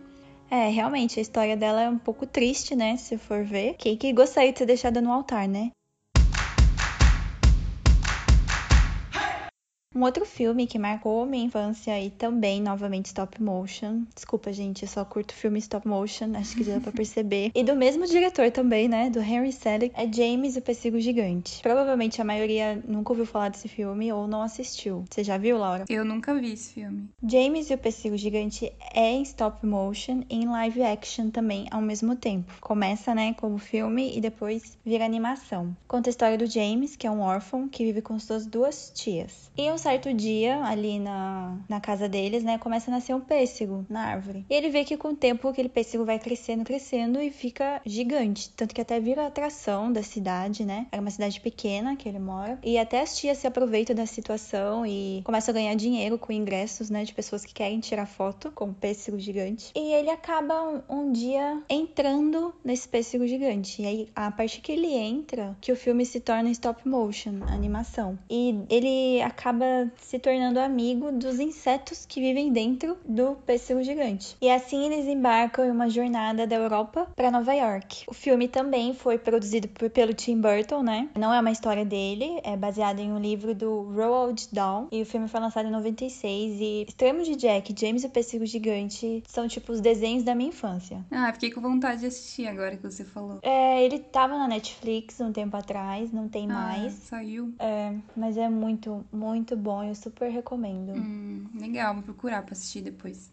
É, 0.50 0.68
realmente, 0.68 1.18
a 1.18 1.22
história 1.22 1.56
dela 1.56 1.82
é 1.82 1.88
um 1.88 1.98
pouco 1.98 2.26
triste, 2.26 2.74
né? 2.74 2.96
Se 2.96 3.18
for 3.18 3.44
ver. 3.44 3.74
Quem 3.74 3.96
que 3.96 4.12
gostaria 4.12 4.52
de 4.52 4.58
ser 4.58 4.66
deixada 4.66 5.00
no 5.00 5.12
altar, 5.12 5.46
né? 5.46 5.70
Um 9.98 10.04
outro 10.04 10.24
filme 10.24 10.64
que 10.64 10.78
marcou 10.78 11.26
minha 11.26 11.44
infância 11.44 12.00
e 12.00 12.08
também, 12.08 12.62
novamente, 12.62 13.06
stop 13.06 13.42
motion. 13.42 14.04
Desculpa, 14.14 14.52
gente, 14.52 14.84
eu 14.84 14.88
só 14.88 15.04
curto 15.04 15.34
filme 15.34 15.58
stop 15.58 15.88
motion, 15.88 16.36
acho 16.36 16.54
que 16.54 16.62
já 16.62 16.74
dá 16.74 16.80
pra 16.80 16.92
perceber. 16.92 17.50
e 17.52 17.64
do 17.64 17.74
mesmo 17.74 18.06
diretor 18.06 18.48
também, 18.52 18.86
né? 18.86 19.10
Do 19.10 19.18
Henry 19.18 19.50
Selick, 19.50 19.92
é 19.98 20.06
James 20.06 20.54
e 20.54 20.60
o 20.60 20.62
Pessigo 20.62 21.00
Gigante. 21.00 21.60
Provavelmente 21.62 22.22
a 22.22 22.24
maioria 22.24 22.80
nunca 22.86 23.10
ouviu 23.10 23.26
falar 23.26 23.48
desse 23.48 23.66
filme 23.66 24.12
ou 24.12 24.28
não 24.28 24.40
assistiu. 24.40 25.04
Você 25.10 25.24
já 25.24 25.36
viu, 25.36 25.58
Laura? 25.58 25.84
Eu 25.88 26.04
nunca 26.04 26.32
vi 26.32 26.52
esse 26.52 26.74
filme. 26.74 27.08
James 27.28 27.68
e 27.68 27.74
o 27.74 27.78
Pessigo 27.78 28.16
Gigante 28.16 28.72
é 28.94 29.10
em 29.10 29.22
stop 29.22 29.66
motion 29.66 30.22
e 30.30 30.36
em 30.36 30.46
live 30.46 30.80
action 30.80 31.28
também 31.30 31.66
ao 31.72 31.82
mesmo 31.82 32.14
tempo. 32.14 32.54
Começa, 32.60 33.12
né, 33.16 33.34
como 33.34 33.58
filme 33.58 34.16
e 34.16 34.20
depois 34.20 34.78
vira 34.86 35.04
animação. 35.04 35.76
Conta 35.88 36.08
a 36.08 36.12
história 36.12 36.38
do 36.38 36.46
James, 36.46 36.94
que 36.94 37.04
é 37.04 37.10
um 37.10 37.20
órfão 37.20 37.68
que 37.68 37.84
vive 37.84 38.00
com 38.00 38.16
suas 38.20 38.46
duas 38.46 38.92
tias. 38.94 39.50
E 39.58 39.68
um 39.72 39.87
certo 39.88 40.12
dia, 40.12 40.62
ali 40.64 40.98
na, 40.98 41.56
na 41.66 41.80
casa 41.80 42.06
deles, 42.06 42.44
né, 42.44 42.58
começa 42.58 42.90
a 42.90 42.94
nascer 42.94 43.14
um 43.14 43.20
pêssego 43.20 43.86
na 43.88 44.02
árvore. 44.02 44.44
E 44.50 44.54
ele 44.54 44.68
vê 44.68 44.84
que 44.84 44.98
com 44.98 45.08
o 45.08 45.16
tempo 45.16 45.48
aquele 45.48 45.70
pêssego 45.70 46.04
vai 46.04 46.18
crescendo, 46.18 46.62
crescendo 46.62 47.22
e 47.22 47.30
fica 47.30 47.80
gigante. 47.86 48.50
Tanto 48.50 48.74
que 48.74 48.82
até 48.82 49.00
vira 49.00 49.26
atração 49.26 49.90
da 49.90 50.02
cidade, 50.02 50.62
né? 50.62 50.86
Era 50.92 51.00
uma 51.00 51.10
cidade 51.10 51.40
pequena 51.40 51.96
que 51.96 52.06
ele 52.06 52.18
mora. 52.18 52.58
E 52.62 52.76
até 52.76 53.00
as 53.00 53.16
tias 53.16 53.38
se 53.38 53.46
aproveitam 53.46 53.96
da 53.96 54.04
situação 54.04 54.84
e 54.84 55.22
começam 55.24 55.52
a 55.52 55.54
ganhar 55.54 55.74
dinheiro 55.74 56.18
com 56.18 56.32
ingressos, 56.32 56.90
né, 56.90 57.02
de 57.02 57.14
pessoas 57.14 57.46
que 57.46 57.54
querem 57.54 57.80
tirar 57.80 58.04
foto 58.04 58.52
com 58.52 58.66
o 58.66 58.74
pêssego 58.74 59.18
gigante. 59.18 59.72
E 59.74 59.94
ele 59.94 60.10
acaba 60.10 60.64
um, 60.64 60.82
um 60.90 61.12
dia 61.12 61.62
entrando 61.66 62.54
nesse 62.62 62.86
pêssego 62.86 63.26
gigante. 63.26 63.80
E 63.80 63.86
aí, 63.86 64.08
a 64.14 64.30
partir 64.30 64.60
que 64.60 64.72
ele 64.72 64.92
entra, 64.92 65.56
que 65.62 65.72
o 65.72 65.76
filme 65.76 66.04
se 66.04 66.20
torna 66.20 66.50
stop 66.50 66.86
motion, 66.86 67.40
animação. 67.48 68.18
E 68.28 68.54
ele 68.68 69.22
acaba 69.22 69.64
se 69.98 70.18
tornando 70.18 70.58
amigo 70.60 71.10
dos 71.12 71.38
insetos 71.40 72.04
que 72.06 72.20
vivem 72.20 72.52
dentro 72.52 72.96
do 73.04 73.34
pêssego 73.46 73.82
gigante. 73.82 74.36
E 74.40 74.50
assim 74.50 74.86
eles 74.86 75.06
embarcam 75.06 75.64
em 75.66 75.70
uma 75.70 75.88
jornada 75.88 76.46
da 76.46 76.56
Europa 76.56 77.06
para 77.16 77.30
Nova 77.30 77.52
York. 77.52 78.04
O 78.06 78.14
filme 78.14 78.48
também 78.48 78.94
foi 78.94 79.18
produzido 79.18 79.68
por, 79.68 79.88
pelo 79.90 80.12
Tim 80.14 80.40
Burton, 80.40 80.82
né? 80.82 81.08
Não 81.18 81.32
é 81.32 81.40
uma 81.40 81.50
história 81.50 81.84
dele, 81.84 82.40
é 82.44 82.56
baseado 82.56 82.98
em 83.00 83.12
um 83.12 83.18
livro 83.18 83.54
do 83.54 83.82
Roald 83.94 84.48
Dahl. 84.52 84.88
E 84.92 85.02
o 85.02 85.06
filme 85.06 85.28
foi 85.28 85.40
lançado 85.40 85.68
em 85.68 85.70
96. 85.72 86.60
E 86.60 86.84
Extremos 86.88 87.26
de 87.26 87.36
Jack, 87.36 87.74
James 87.78 88.04
e 88.04 88.06
o 88.06 88.10
Pêssego 88.10 88.46
Gigante 88.46 89.22
são 89.26 89.46
tipo 89.48 89.72
os 89.72 89.80
desenhos 89.80 90.22
da 90.22 90.34
minha 90.34 90.48
infância. 90.50 91.04
Ah, 91.10 91.32
fiquei 91.32 91.50
com 91.50 91.60
vontade 91.60 92.00
de 92.00 92.06
assistir 92.06 92.46
agora 92.46 92.76
que 92.76 92.82
você 92.82 93.04
falou. 93.04 93.38
É, 93.42 93.82
ele 93.84 93.98
tava 93.98 94.36
na 94.38 94.48
Netflix 94.48 95.20
um 95.20 95.32
tempo 95.32 95.56
atrás, 95.56 96.12
não 96.12 96.28
tem 96.28 96.44
Ah, 96.50 96.54
mais. 96.54 96.92
saiu. 96.94 97.52
É, 97.58 97.94
mas 98.16 98.36
é 98.36 98.48
muito, 98.48 99.04
muito 99.12 99.56
bom. 99.58 99.84
Eu 99.84 99.94
super 99.94 100.30
recomendo. 100.30 100.92
Hum, 100.92 101.46
legal, 101.54 101.94
vou 101.94 102.02
procurar 102.02 102.42
pra 102.42 102.52
assistir 102.52 102.80
depois. 102.80 103.30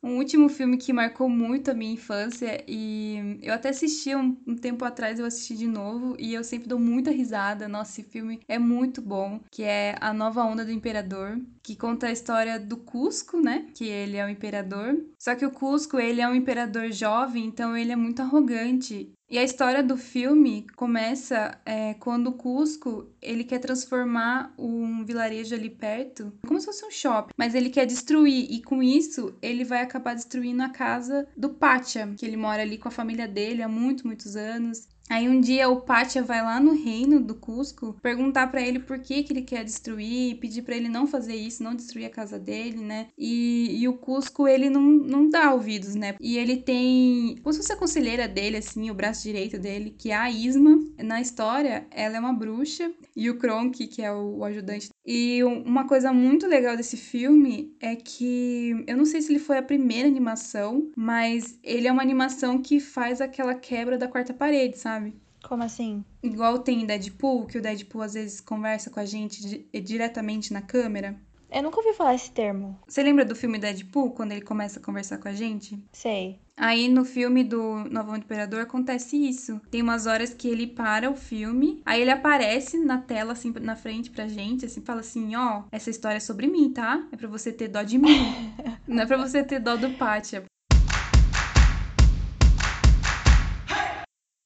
Um 0.00 0.16
último 0.16 0.48
filme 0.48 0.78
que 0.78 0.92
marcou 0.92 1.28
muito 1.28 1.70
a 1.70 1.74
minha 1.74 1.92
infância 1.92 2.64
e 2.68 3.38
eu 3.42 3.52
até 3.52 3.70
assisti 3.70 4.14
um, 4.14 4.36
um 4.46 4.54
tempo 4.54 4.84
atrás, 4.84 5.18
eu 5.18 5.26
assisti 5.26 5.56
de 5.56 5.66
novo 5.66 6.16
e 6.18 6.32
eu 6.32 6.44
sempre 6.44 6.68
dou 6.68 6.78
muita 6.78 7.10
risada. 7.10 7.66
Nossa, 7.66 8.00
esse 8.00 8.08
filme 8.08 8.40
é 8.46 8.58
muito 8.58 9.02
bom, 9.02 9.40
que 9.50 9.64
é 9.64 9.96
A 10.00 10.12
Nova 10.12 10.44
Onda 10.44 10.64
do 10.64 10.70
Imperador, 10.70 11.38
que 11.62 11.74
conta 11.74 12.06
a 12.06 12.12
história 12.12 12.60
do 12.60 12.76
Cusco, 12.76 13.40
né? 13.40 13.66
Que 13.74 13.86
ele 13.86 14.16
é 14.16 14.24
o 14.24 14.30
imperador. 14.30 14.96
Só 15.18 15.34
que 15.34 15.44
o 15.44 15.50
Cusco, 15.50 15.98
ele 15.98 16.20
é 16.20 16.28
um 16.28 16.34
imperador 16.34 16.92
jovem, 16.92 17.44
então 17.44 17.76
ele 17.76 17.90
é 17.90 17.96
muito 17.96 18.22
arrogante. 18.22 19.12
E 19.30 19.36
a 19.36 19.44
história 19.44 19.82
do 19.82 19.98
filme 19.98 20.66
começa 20.74 21.60
é, 21.66 21.92
quando 21.94 22.28
o 22.28 22.32
Cusco 22.32 23.10
ele 23.20 23.44
quer 23.44 23.58
transformar 23.58 24.54
um 24.56 25.04
vilarejo 25.04 25.54
ali 25.54 25.68
perto 25.68 26.32
como 26.46 26.58
se 26.58 26.64
fosse 26.64 26.86
um 26.86 26.90
shopping, 26.90 27.34
mas 27.36 27.54
ele 27.54 27.68
quer 27.68 27.84
destruir 27.84 28.50
e 28.50 28.62
com 28.62 28.82
isso 28.82 29.36
ele 29.42 29.64
vai 29.64 29.82
acabar 29.82 30.14
destruindo 30.14 30.62
a 30.62 30.70
casa 30.70 31.28
do 31.36 31.50
Pátia, 31.50 32.14
que 32.16 32.24
ele 32.24 32.38
mora 32.38 32.62
ali 32.62 32.78
com 32.78 32.88
a 32.88 32.92
família 32.92 33.28
dele 33.28 33.62
há 33.62 33.68
muito, 33.68 34.06
muitos 34.06 34.34
anos. 34.34 34.88
Aí 35.10 35.28
um 35.28 35.40
dia 35.40 35.68
o 35.68 35.80
Pátia 35.80 36.22
vai 36.22 36.42
lá 36.42 36.60
no 36.60 36.72
reino 36.74 37.20
do 37.20 37.34
Cusco 37.34 37.96
perguntar 38.02 38.48
pra 38.48 38.60
ele 38.60 38.78
por 38.78 38.98
que, 38.98 39.22
que 39.22 39.32
ele 39.32 39.42
quer 39.42 39.64
destruir, 39.64 40.36
pedir 40.38 40.62
pra 40.62 40.76
ele 40.76 40.88
não 40.88 41.06
fazer 41.06 41.34
isso, 41.34 41.62
não 41.62 41.74
destruir 41.74 42.06
a 42.06 42.10
casa 42.10 42.38
dele, 42.38 42.78
né? 42.78 43.06
E, 43.16 43.78
e 43.80 43.88
o 43.88 43.94
Cusco 43.94 44.46
ele 44.46 44.68
não, 44.68 44.82
não 44.82 45.28
dá 45.30 45.52
ouvidos, 45.54 45.94
né? 45.94 46.14
E 46.20 46.36
ele 46.36 46.56
tem 46.56 47.36
como 47.42 47.52
se 47.52 47.58
fosse 47.60 47.72
a 47.72 47.76
conselheira 47.76 48.28
dele, 48.28 48.58
assim, 48.58 48.90
o 48.90 48.94
braço 48.94 49.22
direito 49.22 49.58
dele, 49.58 49.94
que 49.96 50.10
é 50.10 50.14
a 50.16 50.30
Isma. 50.30 50.78
Na 50.98 51.20
história, 51.20 51.86
ela 51.90 52.16
é 52.16 52.20
uma 52.20 52.32
bruxa 52.32 52.90
e 53.16 53.30
o 53.30 53.38
Kronk, 53.38 53.86
que 53.86 54.02
é 54.02 54.12
o, 54.12 54.38
o 54.38 54.44
ajudante. 54.44 54.90
E 55.06 55.42
um- 55.44 55.62
uma 55.62 55.86
coisa 55.86 56.12
muito 56.12 56.46
legal 56.46 56.76
desse 56.76 56.96
filme 56.96 57.74
é 57.80 57.96
que 57.96 58.84
eu 58.86 58.96
não 58.96 59.04
sei 59.04 59.22
se 59.22 59.32
ele 59.32 59.38
foi 59.38 59.56
a 59.58 59.62
primeira 59.62 60.06
animação, 60.08 60.90
mas 60.96 61.58
ele 61.62 61.86
é 61.88 61.92
uma 61.92 62.02
animação 62.02 62.60
que 62.60 62.78
faz 62.80 63.20
aquela 63.20 63.54
quebra 63.54 63.96
da 63.96 64.08
quarta 64.08 64.34
parede, 64.34 64.76
sabe? 64.78 64.97
Como 65.46 65.62
assim? 65.62 66.04
Igual 66.22 66.58
tem 66.58 66.82
em 66.82 66.86
Deadpool, 66.86 67.46
que 67.46 67.58
o 67.58 67.62
Deadpool 67.62 68.02
às 68.02 68.14
vezes 68.14 68.40
conversa 68.40 68.90
com 68.90 69.00
a 69.00 69.04
gente 69.06 69.40
di- 69.46 69.80
diretamente 69.80 70.52
na 70.52 70.60
câmera. 70.60 71.16
Eu 71.50 71.62
nunca 71.62 71.78
ouvi 71.78 71.94
falar 71.94 72.14
esse 72.14 72.30
termo. 72.30 72.78
Você 72.86 73.02
lembra 73.02 73.24
do 73.24 73.34
filme 73.34 73.58
Deadpool, 73.58 74.10
quando 74.10 74.32
ele 74.32 74.42
começa 74.42 74.78
a 74.78 74.82
conversar 74.82 75.16
com 75.16 75.28
a 75.28 75.32
gente? 75.32 75.82
Sei. 75.92 76.38
Aí 76.56 76.88
no 76.88 77.04
filme 77.04 77.42
do 77.44 77.84
Novo 77.88 78.14
Imperador 78.16 78.60
acontece 78.60 79.16
isso. 79.16 79.58
Tem 79.70 79.80
umas 79.80 80.06
horas 80.06 80.34
que 80.34 80.48
ele 80.48 80.66
para 80.66 81.08
o 81.10 81.14
filme, 81.16 81.80
aí 81.86 82.02
ele 82.02 82.10
aparece 82.10 82.76
na 82.78 82.98
tela, 82.98 83.32
assim, 83.32 83.54
na 83.62 83.76
frente 83.76 84.10
pra 84.10 84.26
gente, 84.28 84.66
assim, 84.66 84.82
fala 84.82 85.00
assim: 85.00 85.36
ó, 85.36 85.62
essa 85.70 85.88
história 85.88 86.16
é 86.16 86.20
sobre 86.20 86.48
mim, 86.48 86.70
tá? 86.70 87.06
É 87.12 87.16
pra 87.16 87.28
você 87.28 87.50
ter 87.52 87.68
dó 87.68 87.82
de 87.82 87.96
mim. 87.96 88.10
Não 88.86 89.04
é 89.04 89.06
pra 89.06 89.16
você 89.16 89.42
ter 89.44 89.60
dó 89.60 89.76
do 89.76 89.90
Pátia. 89.90 90.44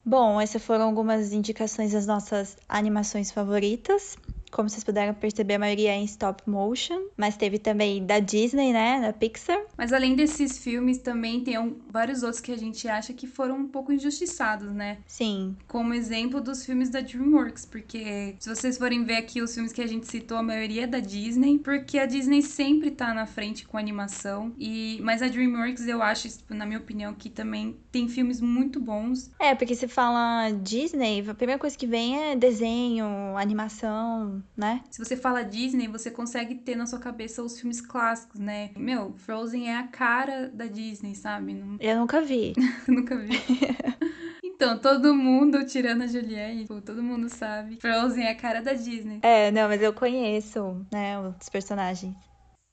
Bom, 0.05 0.41
essas 0.41 0.65
foram 0.65 0.87
algumas 0.87 1.33
indicações 1.33 1.93
das 1.93 2.07
nossas 2.07 2.57
animações 2.69 3.31
favoritas. 3.31 4.17
Como 4.53 4.69
vocês 4.69 4.85
puderam 4.85 5.15
perceber, 5.15 5.55
a 5.55 5.59
maioria 5.59 5.91
é 5.93 5.97
em 5.97 6.05
stop 6.05 6.43
motion, 6.49 7.01
mas 7.17 7.37
teve 7.37 7.59
também 7.59 8.05
da 8.05 8.21
Disney, 8.21 8.73
né, 8.73 9.01
da 9.01 9.12
Pixar. 9.12 9.59
Mas 9.79 9.93
além 9.93 10.15
desses 10.15 10.59
filmes, 10.59 10.99
também 10.99 11.41
tem 11.43 11.59
um- 11.59 11.77
vários 11.91 12.23
outros 12.23 12.41
que 12.41 12.53
a 12.53 12.57
gente 12.59 12.87
acha 12.87 13.12
que 13.15 13.27
foram 13.27 13.57
um 13.57 13.67
pouco 13.67 13.93
injustiçados, 13.93 14.71
né? 14.73 14.99
Sim, 15.07 15.57
Como 15.67 15.95
exemplo 15.95 16.41
dos 16.41 16.65
filmes 16.67 16.91
da 16.91 17.01
DreamWorks, 17.01 17.65
porque 17.65 18.37
se 18.38 18.49
vocês 18.49 18.77
forem 18.77 19.05
ver 19.05 19.17
aqui 19.17 19.41
os 19.41 19.55
filmes 19.55 19.73
que 19.73 19.81
a 19.81 19.87
gente 19.87 20.07
citou, 20.07 20.37
a 20.37 20.43
maioria 20.43 20.85
é 20.85 20.87
da 20.87 21.01
Disney, 21.01 21.59
porque 21.59 21.99
a 21.99 22.05
Disney 22.07 22.43
sempre 22.43 22.91
tá 22.91 23.15
na 23.15 23.25
frente 23.27 23.67
com 23.67 23.79
animação. 23.79 24.53
E 24.59 25.01
mas 25.03 25.23
a 25.23 25.29
DreamWorks 25.29 25.87
eu 25.88 26.03
acho, 26.03 26.29
tipo, 26.29 26.53
na 26.55 26.67
minha 26.67 26.79
opinião, 26.79 27.15
que 27.15 27.31
também 27.31 27.77
tem 27.91 28.07
filmes 28.09 28.41
muito 28.41 28.79
bons. 28.79 29.31
É, 29.41 29.55
porque 29.55 29.75
se 29.75 29.88
fala 29.88 30.51
Disney, 30.62 31.25
a 31.27 31.35
primeira 31.35 31.59
coisa 31.59 31.77
que 31.77 31.87
vem 31.87 32.19
é 32.33 32.37
desenho, 32.37 33.07
animação, 33.37 34.41
né? 34.57 34.83
Se 34.90 34.98
você 35.02 35.16
fala 35.16 35.42
Disney, 35.42 35.88
você 35.88 36.11
consegue 36.11 36.57
ter 36.57 36.76
na 36.76 36.87
sua 36.87 36.98
cabeça 36.98 37.42
os 37.42 37.59
filmes 37.59 37.81
clássicos, 37.81 38.40
né? 38.40 38.70
Meu, 38.76 39.12
Frozen 39.14 39.68
é 39.70 39.76
a 39.76 39.87
cara 39.87 40.48
da 40.48 40.66
Disney, 40.66 41.14
sabe? 41.14 41.55
Não, 41.55 41.76
Eu 41.81 41.98
nunca 41.98 42.20
vi. 42.20 42.52
nunca 42.88 43.16
vi. 43.16 43.33
Então, 44.44 44.78
todo 44.78 45.12
mundo, 45.14 45.64
tirando 45.66 46.02
a 46.02 46.07
Juliette, 46.07 46.66
todo 46.85 47.02
mundo 47.02 47.28
sabe. 47.28 47.78
Frozen 47.81 48.24
é 48.24 48.31
a 48.31 48.35
cara 48.37 48.61
da 48.62 48.72
Disney. 48.72 49.18
É, 49.22 49.50
não, 49.50 49.68
mas 49.68 49.83
eu 49.83 49.92
conheço, 49.92 50.87
né, 50.92 51.18
os 51.18 51.48
personagens. 51.48 52.14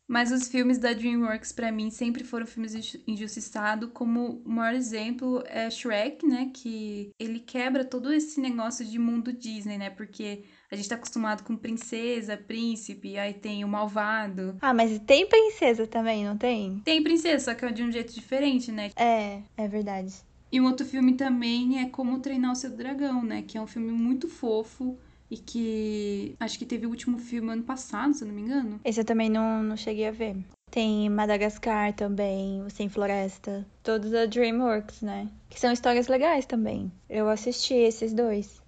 Mas 0.07 0.31
os 0.31 0.47
filmes 0.47 0.77
da 0.77 0.93
DreamWorks, 0.93 1.51
pra 1.51 1.71
mim, 1.71 1.89
sempre 1.91 2.23
foram 2.23 2.45
filmes 2.45 2.73
inju- 2.75 2.99
injustiçados. 3.07 3.89
Como 3.93 4.41
o 4.45 4.49
maior 4.49 4.75
exemplo 4.75 5.43
é 5.47 5.69
Shrek, 5.69 6.25
né? 6.27 6.51
Que 6.53 7.09
ele 7.19 7.39
quebra 7.39 7.85
todo 7.85 8.11
esse 8.11 8.39
negócio 8.39 8.83
de 8.85 8.97
mundo 8.99 9.31
Disney, 9.33 9.77
né? 9.77 9.89
Porque 9.91 10.43
a 10.71 10.75
gente 10.75 10.89
tá 10.89 10.95
acostumado 10.95 11.43
com 11.43 11.55
princesa, 11.55 12.37
príncipe, 12.37 13.17
aí 13.17 13.33
tem 13.33 13.63
o 13.63 13.67
malvado. 13.67 14.55
Ah, 14.61 14.73
mas 14.73 14.99
tem 14.99 15.27
princesa 15.27 15.87
também, 15.87 16.23
não 16.23 16.37
tem? 16.37 16.79
Tem 16.85 17.01
princesa, 17.01 17.45
só 17.45 17.53
que 17.55 17.65
é 17.65 17.71
de 17.71 17.83
um 17.83 17.91
jeito 17.91 18.13
diferente, 18.13 18.71
né? 18.71 18.91
É, 18.95 19.41
é 19.57 19.67
verdade. 19.67 20.13
E 20.51 20.59
um 20.59 20.65
outro 20.65 20.85
filme 20.85 21.13
também 21.13 21.81
é 21.81 21.89
Como 21.89 22.19
Treinar 22.19 22.51
o 22.51 22.55
Seu 22.55 22.71
Dragão, 22.71 23.23
né? 23.23 23.43
Que 23.47 23.57
é 23.57 23.61
um 23.61 23.67
filme 23.67 23.91
muito 23.91 24.27
fofo 24.27 24.97
e 25.29 25.37
que 25.37 26.35
acho 26.39 26.57
que 26.57 26.65
teve 26.65 26.85
o 26.85 26.89
último 26.89 27.19
filme 27.19 27.51
ano 27.51 27.63
passado, 27.63 28.13
se 28.13 28.23
eu 28.23 28.27
não 28.27 28.35
me 28.35 28.41
engano. 28.41 28.79
Esse 28.83 29.01
eu 29.01 29.05
também 29.05 29.29
não, 29.29 29.61
não 29.61 29.77
cheguei 29.77 30.07
a 30.07 30.11
ver. 30.11 30.35
Tem 30.71 31.09
Madagascar 31.09 31.93
também, 31.93 32.61
o 32.61 32.69
Sem 32.69 32.89
Floresta. 32.89 33.65
Todos 33.83 34.11
da 34.11 34.25
DreamWorks, 34.25 35.01
né? 35.01 35.27
Que 35.49 35.59
são 35.59 35.71
histórias 35.71 36.07
legais 36.07 36.45
também. 36.45 36.91
Eu 37.09 37.29
assisti 37.29 37.73
esses 37.73 38.13
dois. 38.13 38.61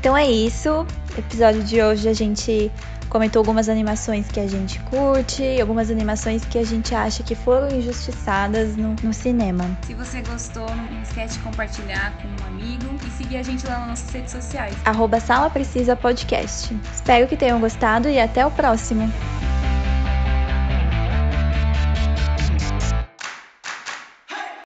Então 0.00 0.16
é 0.16 0.26
isso. 0.26 0.86
Episódio 1.16 1.62
de 1.64 1.82
hoje 1.82 2.08
a 2.08 2.12
gente 2.12 2.70
comentou 3.08 3.40
algumas 3.40 3.68
animações 3.68 4.28
que 4.28 4.38
a 4.38 4.46
gente 4.46 4.78
curte, 4.80 5.60
algumas 5.60 5.90
animações 5.90 6.44
que 6.44 6.58
a 6.58 6.64
gente 6.64 6.94
acha 6.94 7.22
que 7.22 7.34
foram 7.34 7.68
injustiçadas 7.76 8.76
no, 8.76 8.94
no 9.02 9.12
cinema. 9.12 9.76
Se 9.86 9.94
você 9.94 10.20
gostou, 10.22 10.68
não 10.68 11.02
esquece 11.02 11.38
de 11.38 11.40
compartilhar 11.40 12.12
com 12.18 12.28
um 12.28 12.46
amigo 12.46 12.84
e 13.06 13.10
seguir 13.10 13.38
a 13.38 13.42
gente 13.42 13.66
lá 13.66 13.80
nas 13.80 13.88
nossas 13.88 14.10
redes 14.10 14.30
sociais. 14.30 14.74
Arroba 14.84 15.18
Sala 15.18 15.50
Precisa 15.50 15.96
Podcast. 15.96 16.76
Espero 16.94 17.26
que 17.26 17.36
tenham 17.36 17.58
gostado 17.58 18.08
e 18.08 18.20
até 18.20 18.46
o 18.46 18.50
próximo. 18.50 19.10